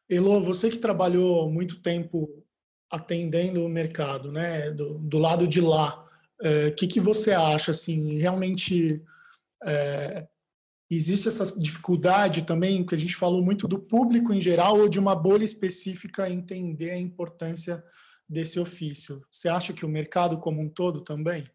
[0.10, 2.43] Elo, você que trabalhou muito tempo
[2.94, 6.08] atendendo o mercado, né, do, do lado de lá,
[6.40, 8.20] o é, que que você acha assim?
[8.20, 9.02] Realmente
[9.64, 10.28] é,
[10.92, 15.00] existe essa dificuldade também, que a gente falou muito do público em geral ou de
[15.00, 17.84] uma bolha específica entender a importância
[18.30, 19.24] desse ofício.
[19.32, 21.46] Você acha que o mercado como um todo também?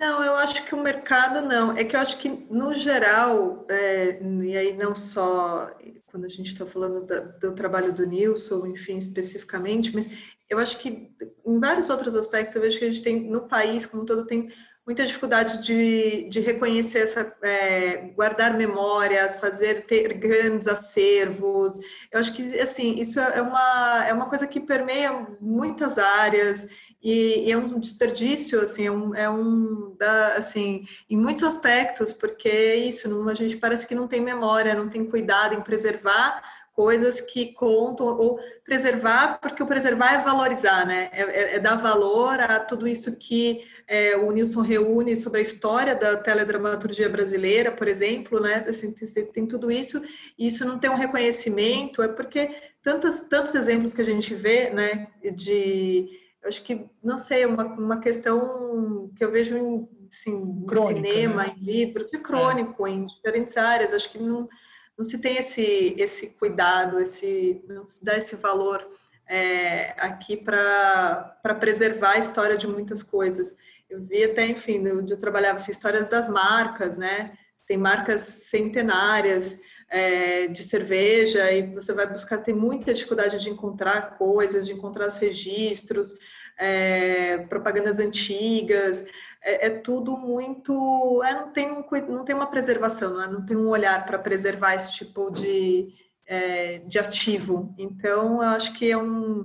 [0.00, 1.76] Não, eu acho que o mercado não.
[1.76, 5.70] É que eu acho que, no geral, é, e aí não só
[6.12, 10.10] quando a gente está falando da, do trabalho do Nilson, enfim, especificamente, mas
[10.46, 11.10] eu acho que
[11.46, 14.26] em vários outros aspectos eu vejo que a gente tem, no país como um todo,
[14.26, 14.52] tem
[14.86, 21.78] muita dificuldade de, de reconhecer essa, é, guardar memórias, fazer ter grandes acervos.
[22.10, 26.68] Eu acho que assim isso é uma é uma coisa que permeia muitas áreas
[27.00, 32.12] e, e é um desperdício assim é um, é um da, assim em muitos aspectos
[32.12, 36.42] porque é isso a gente parece que não tem memória, não tem cuidado em preservar
[36.74, 41.10] coisas que contam, ou preservar, porque o preservar é valorizar, né?
[41.12, 43.62] É, é, é dar valor a tudo isso que
[43.92, 48.64] é, o Nilson reúne sobre a história da teledramaturgia brasileira, por exemplo, né?
[48.66, 50.02] Assim, tem, tudo isso,
[50.38, 54.70] e isso não tem um reconhecimento, é porque tantos, tantos exemplos que a gente vê,
[54.70, 55.08] né?
[55.36, 56.08] De,
[56.42, 61.42] eu acho que, não sei, uma, uma questão que eu vejo em assim, Crônica, cinema,
[61.44, 61.54] né?
[61.54, 62.92] em livros, e crônico, é.
[62.92, 64.48] em diferentes áreas, acho que não
[64.96, 68.86] não se tem esse, esse cuidado, esse, não se dá esse valor
[69.26, 73.56] é, aqui para preservar a história de muitas coisas.
[73.92, 77.32] Eu vi até, enfim, eu, eu trabalhava assim, histórias das marcas, né?
[77.66, 84.16] Tem marcas centenárias é, de cerveja e você vai buscar, tem muita dificuldade de encontrar
[84.16, 86.14] coisas, de encontrar os registros,
[86.58, 89.06] é, propagandas antigas
[89.42, 91.22] é, é tudo muito.
[91.24, 93.28] É, não, tem um, não tem uma preservação, não, é?
[93.28, 95.88] não tem um olhar para preservar esse tipo de,
[96.26, 97.74] é, de ativo.
[97.76, 99.44] Então, eu acho que é um.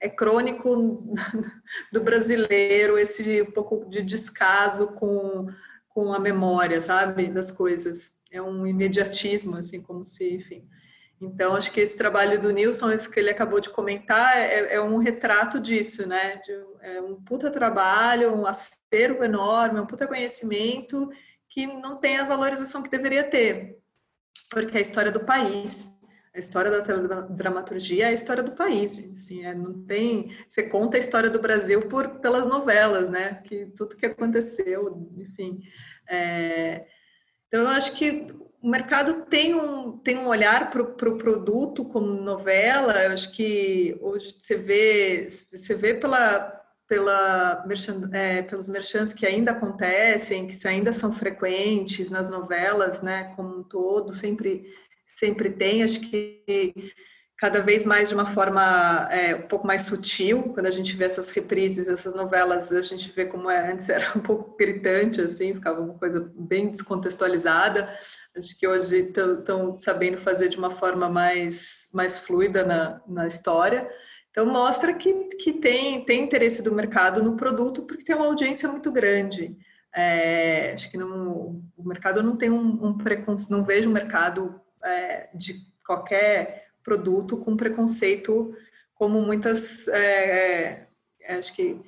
[0.00, 1.12] É crônico
[1.92, 5.48] do brasileiro esse pouco de descaso com,
[5.88, 8.16] com a memória, sabe, das coisas.
[8.30, 10.68] É um imediatismo, assim, como se, enfim.
[11.20, 14.80] Então, acho que esse trabalho do Nilson, isso que ele acabou de comentar, é, é
[14.80, 16.36] um retrato disso, né?
[16.36, 21.10] De, é um puta trabalho, um acervo enorme, um puta conhecimento
[21.48, 23.78] que não tem a valorização que deveria ter,
[24.50, 25.88] porque é a história do país,
[26.38, 28.98] a história da dramaturgia é a história do país.
[29.16, 30.32] Assim, é, não tem.
[30.48, 33.42] Você conta a história do Brasil por pelas novelas, né?
[33.44, 35.60] Que tudo que aconteceu, enfim.
[36.08, 36.86] É,
[37.48, 38.26] então, eu acho que
[38.62, 43.04] o mercado tem um, tem um olhar para o pro produto como novela.
[43.04, 47.64] Eu acho que hoje você vê, você vê pela, pela
[48.12, 53.62] é, pelos merchants que ainda acontecem, que ainda são frequentes nas novelas, né, como um
[53.62, 54.72] todo, sempre,
[55.18, 55.82] sempre tem.
[55.82, 56.92] Acho que
[57.38, 60.42] cada vez mais de uma forma é, um pouco mais sutil.
[60.54, 64.10] Quando a gente vê essas reprises, essas novelas, a gente vê como é, antes era
[64.16, 67.92] um pouco gritante, assim, ficava uma coisa bem descontextualizada.
[68.36, 73.88] Acho que hoje estão sabendo fazer de uma forma mais, mais fluida na, na história.
[74.30, 78.68] Então, mostra que, que tem, tem interesse do mercado no produto, porque tem uma audiência
[78.68, 79.56] muito grande.
[79.94, 84.60] É, acho que não, o mercado não tem um, um preconceito, não vejo o mercado
[84.84, 85.54] é, de
[85.84, 88.54] qualquer produto com preconceito,
[88.94, 90.86] como muitas, é,
[91.20, 91.80] é, acho que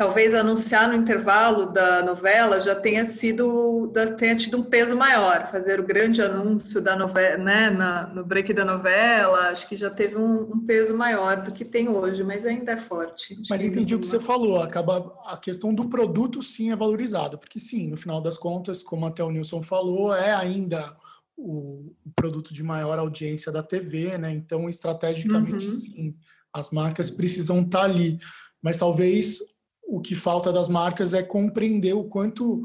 [0.00, 5.78] talvez anunciar no intervalo da novela já tenha sido, tenha tido um peso maior, fazer
[5.78, 10.16] o grande anúncio da novela, né, na, no break da novela, acho que já teve
[10.16, 13.36] um, um, peso maior do que tem hoje, mas ainda é forte.
[13.50, 17.58] Mas entendi o que você falou, acaba a questão do produto sim é valorizado, porque
[17.58, 20.96] sim, no final das contas, como até o Nilson falou, é ainda
[21.36, 24.32] o, produto de maior audiência da TV, né?
[24.32, 25.70] Então, estrategicamente, uhum.
[25.70, 26.16] sim,
[26.52, 28.18] as marcas precisam estar tá ali.
[28.62, 29.38] Mas talvez
[29.82, 32.62] o que falta das marcas é compreender o quanto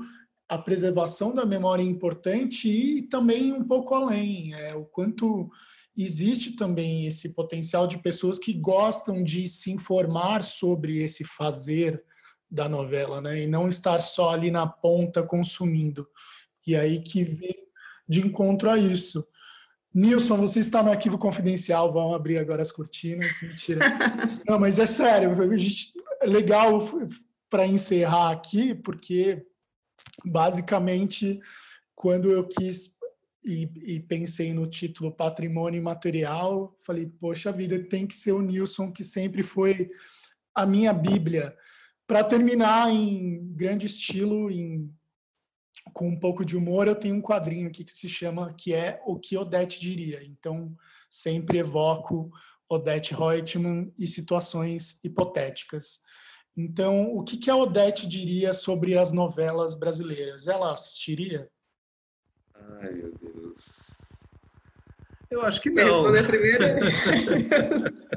[0.47, 5.49] a preservação da memória é importante e também um pouco além, é, o quanto
[5.97, 12.03] existe também esse potencial de pessoas que gostam de se informar sobre esse fazer
[12.51, 13.43] da novela, né?
[13.43, 16.07] E não estar só ali na ponta consumindo.
[16.67, 17.64] E aí que vem
[18.07, 19.27] de encontro a isso.
[19.93, 23.41] Nilson, você está no arquivo confidencial, vão abrir agora as cortinas.
[23.41, 23.79] Mentira.
[24.45, 25.35] Não, mas é sério,
[26.21, 26.89] é legal
[27.49, 29.45] para encerrar aqui, porque
[30.25, 31.39] basicamente
[31.95, 32.95] quando eu quis
[33.43, 38.91] e, e, pensei no título Patrimônio Material, falei, poxa vida, tem que ser o Nilson,
[38.91, 39.91] que sempre foi
[40.53, 41.55] a minha Bíblia.
[42.07, 44.91] Para terminar em grande estilo, em
[45.93, 49.01] com um pouco de humor, eu tenho um quadrinho aqui que se chama que é
[49.05, 50.23] o que Odete diria.
[50.23, 50.75] Então,
[51.09, 52.31] sempre evoco
[52.69, 56.01] Odete Reutemann e situações hipotéticas.
[56.57, 60.47] Então, o que, que a Odete diria sobre as novelas brasileiras?
[60.47, 61.49] Ela assistiria?
[62.53, 63.89] Ai, meu Deus.
[65.29, 66.03] Eu acho que não.
[66.03, 66.65] Responder primeiro.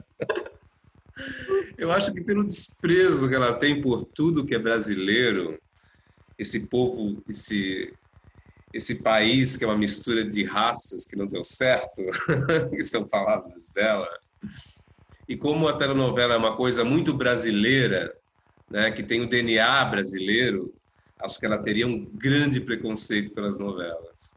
[1.77, 5.59] Eu acho que pelo desprezo que ela tem por tudo que é brasileiro,
[6.39, 7.95] esse povo, esse
[8.73, 12.03] esse país que é uma mistura de raças que não deu certo,
[12.71, 14.09] que são palavras dela.
[15.27, 18.15] E como a telenovela é uma coisa muito brasileira,
[18.69, 20.75] né, que tem o DNA brasileiro,
[21.21, 24.35] acho que ela teria um grande preconceito pelas novelas,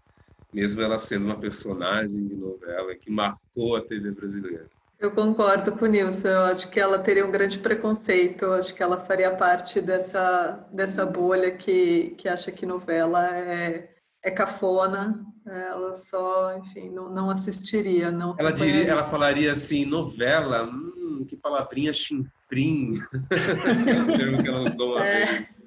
[0.52, 4.70] mesmo ela sendo uma personagem de novela que marcou a TV brasileira.
[5.02, 6.28] Eu concordo com o Nilson.
[6.28, 8.46] Eu acho que ela teria um grande preconceito.
[8.46, 13.90] Eu acho que ela faria parte dessa, dessa bolha que, que acha que novela é,
[14.24, 15.26] é cafona.
[15.44, 18.12] Ela só, enfim, não, não assistiria.
[18.12, 22.94] Não ela, diria, ela falaria assim: novela, hum, que palavrinha chinfrim.
[24.44, 25.26] que ela usou uma é.
[25.26, 25.64] vez.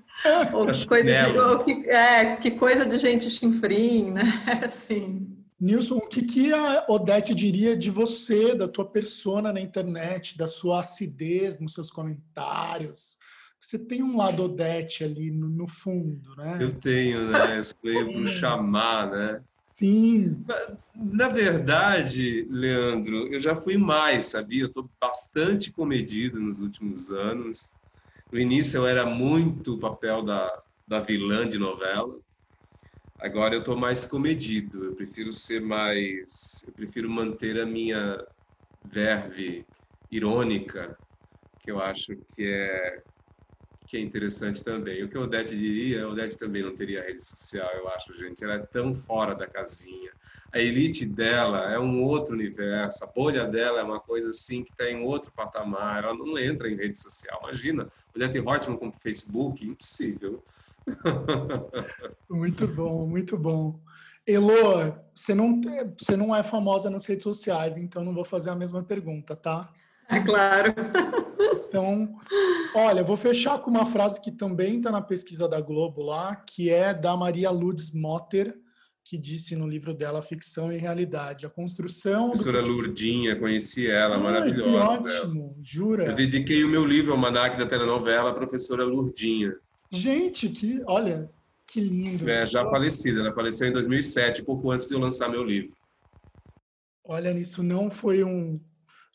[0.53, 4.23] Ou que, coisa de, ou que, é, que coisa de gente chinfrim, né?
[4.69, 5.34] Assim.
[5.65, 10.47] Nilson, o que, que a Odete diria de você, da tua persona na internet, da
[10.47, 13.17] sua acidez nos seus comentários?
[13.59, 16.59] Você tem um lado Odete ali no, no fundo, né?
[16.61, 17.59] Eu tenho, né?
[17.59, 19.43] Isso veio para chamar, né?
[19.73, 20.45] Sim.
[20.95, 24.65] Na verdade, Leandro, eu já fui mais, sabia?
[24.65, 27.71] Eu estou bastante comedido nos últimos anos.
[28.31, 30.47] No início eu era muito o papel da,
[30.87, 32.19] da vilã de novela,
[33.25, 36.63] Agora eu estou mais comedido, eu prefiro ser mais.
[36.69, 38.23] Eu prefiro manter a minha
[38.85, 39.67] verve
[40.11, 40.95] irônica,
[41.59, 43.03] que eu acho que é,
[43.87, 45.03] que é interessante também.
[45.03, 48.45] O que a Odete diria, a Odete também não teria rede social, eu acho, gente.
[48.45, 50.13] Ela é tão fora da casinha.
[50.53, 54.73] A elite dela é um outro universo, a bolha dela é uma coisa assim que
[54.73, 56.05] está em outro patamar.
[56.05, 57.41] Ela não entra em rede social.
[57.45, 60.45] Imagina, Odete Hortman com Facebook, impossível.
[62.31, 63.81] muito bom, muito bom.
[64.27, 65.61] Elo, você não,
[65.99, 69.71] você não é famosa nas redes sociais, então não vou fazer a mesma pergunta, tá?
[70.09, 70.75] É claro.
[71.69, 72.17] Então,
[72.75, 76.71] olha, vou fechar com uma frase que também está na pesquisa da Globo lá, que
[76.71, 78.57] é da Maria Lourdes Motter,
[79.05, 81.45] que disse no livro dela Ficção e Realidade.
[81.45, 82.31] A construção.
[82.31, 82.71] Professora do...
[82.71, 84.71] Lurdinha, conheci ela, Ai, maravilhosa.
[84.71, 85.55] Que ótimo, dela.
[85.61, 86.05] jura?
[86.07, 89.53] Eu dediquei o meu livro, o Manac da telenovela, à professora Lurdinha.
[89.91, 91.31] Gente, que, olha,
[91.67, 92.29] que lindo.
[92.29, 95.77] É, já falecida, ela faleceu em 2007, pouco antes de eu lançar meu livro.
[97.05, 98.55] Olha, isso não foi um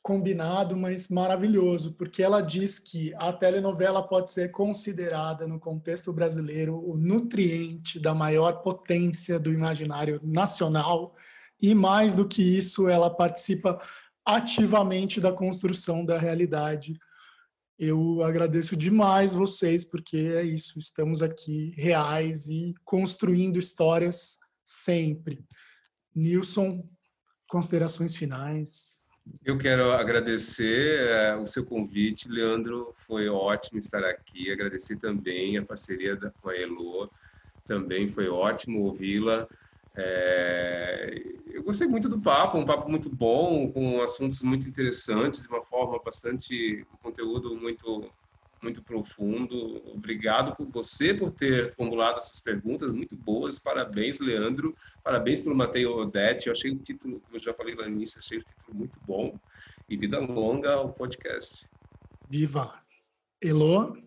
[0.01, 6.77] combinado, mas maravilhoso, porque ela diz que a telenovela pode ser considerada, no contexto brasileiro,
[6.77, 11.15] o nutriente da maior potência do imaginário nacional,
[11.61, 13.81] e mais do que isso, ela participa
[14.25, 16.97] ativamente da construção da realidade.
[17.79, 25.45] Eu agradeço demais vocês, porque é isso, estamos aqui reais e construindo histórias sempre.
[26.13, 26.83] Nilson,
[27.47, 29.07] considerações finais.
[29.45, 32.93] Eu quero agradecer é, o seu convite, Leandro.
[32.97, 34.51] Foi ótimo estar aqui.
[34.51, 37.09] Agradecer também a parceria da, com a Elo.
[37.65, 39.47] Também foi ótimo ouvi-la.
[40.01, 45.49] É, eu gostei muito do papo, um papo muito bom, com assuntos muito interessantes, de
[45.49, 48.09] uma forma bastante, um conteúdo muito
[48.61, 49.81] muito profundo.
[49.93, 53.57] Obrigado por você por ter formulado essas perguntas muito boas.
[53.57, 54.75] Parabéns, Leandro.
[55.03, 56.47] Parabéns pelo Matei Odete.
[56.47, 58.99] Eu achei o título, como eu já falei lá no início, achei o título muito
[59.05, 59.39] bom.
[59.89, 61.65] E vida longa ao podcast.
[62.29, 62.73] Viva!
[63.41, 63.97] Elô?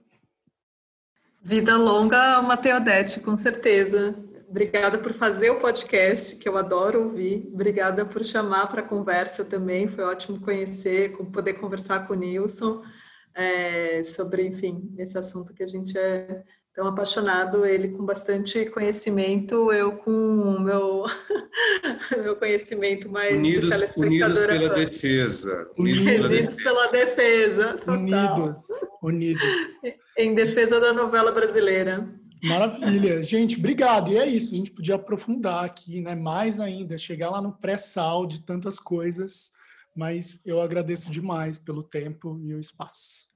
[1.40, 4.14] Vida longa ao Matei Odete, com certeza.
[4.53, 7.48] Obrigada por fazer o podcast, que eu adoro ouvir.
[7.55, 9.88] Obrigada por chamar para a conversa também.
[9.88, 12.82] Foi ótimo conhecer, poder conversar com o Nilson
[13.34, 16.42] é, sobre, enfim, esse assunto que a gente é
[16.74, 21.07] tão apaixonado, ele com bastante conhecimento, eu com o meu,
[22.22, 25.70] meu conhecimento mais unidos, de unidos pela defesa.
[25.78, 27.78] Unidos, unidos pela defesa.
[27.78, 28.66] Pela defesa unidos,
[29.03, 29.42] unidos.
[30.18, 32.07] Em defesa da novela brasileira.
[32.43, 33.22] Maravilha.
[33.22, 34.11] Gente, obrigado.
[34.11, 36.14] E é isso, a gente podia aprofundar aqui, né?
[36.14, 39.53] Mais ainda, chegar lá no pré-sal de tantas coisas
[39.95, 43.30] mas eu agradeço demais pelo tempo e o espaço.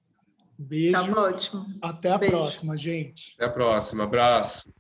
[0.59, 1.14] Beijo.
[1.14, 1.66] Tá ótimo.
[1.82, 2.34] Até a Beijo.
[2.34, 3.34] próxima, gente.
[3.34, 4.04] Até a próxima.
[4.04, 4.72] Abraço.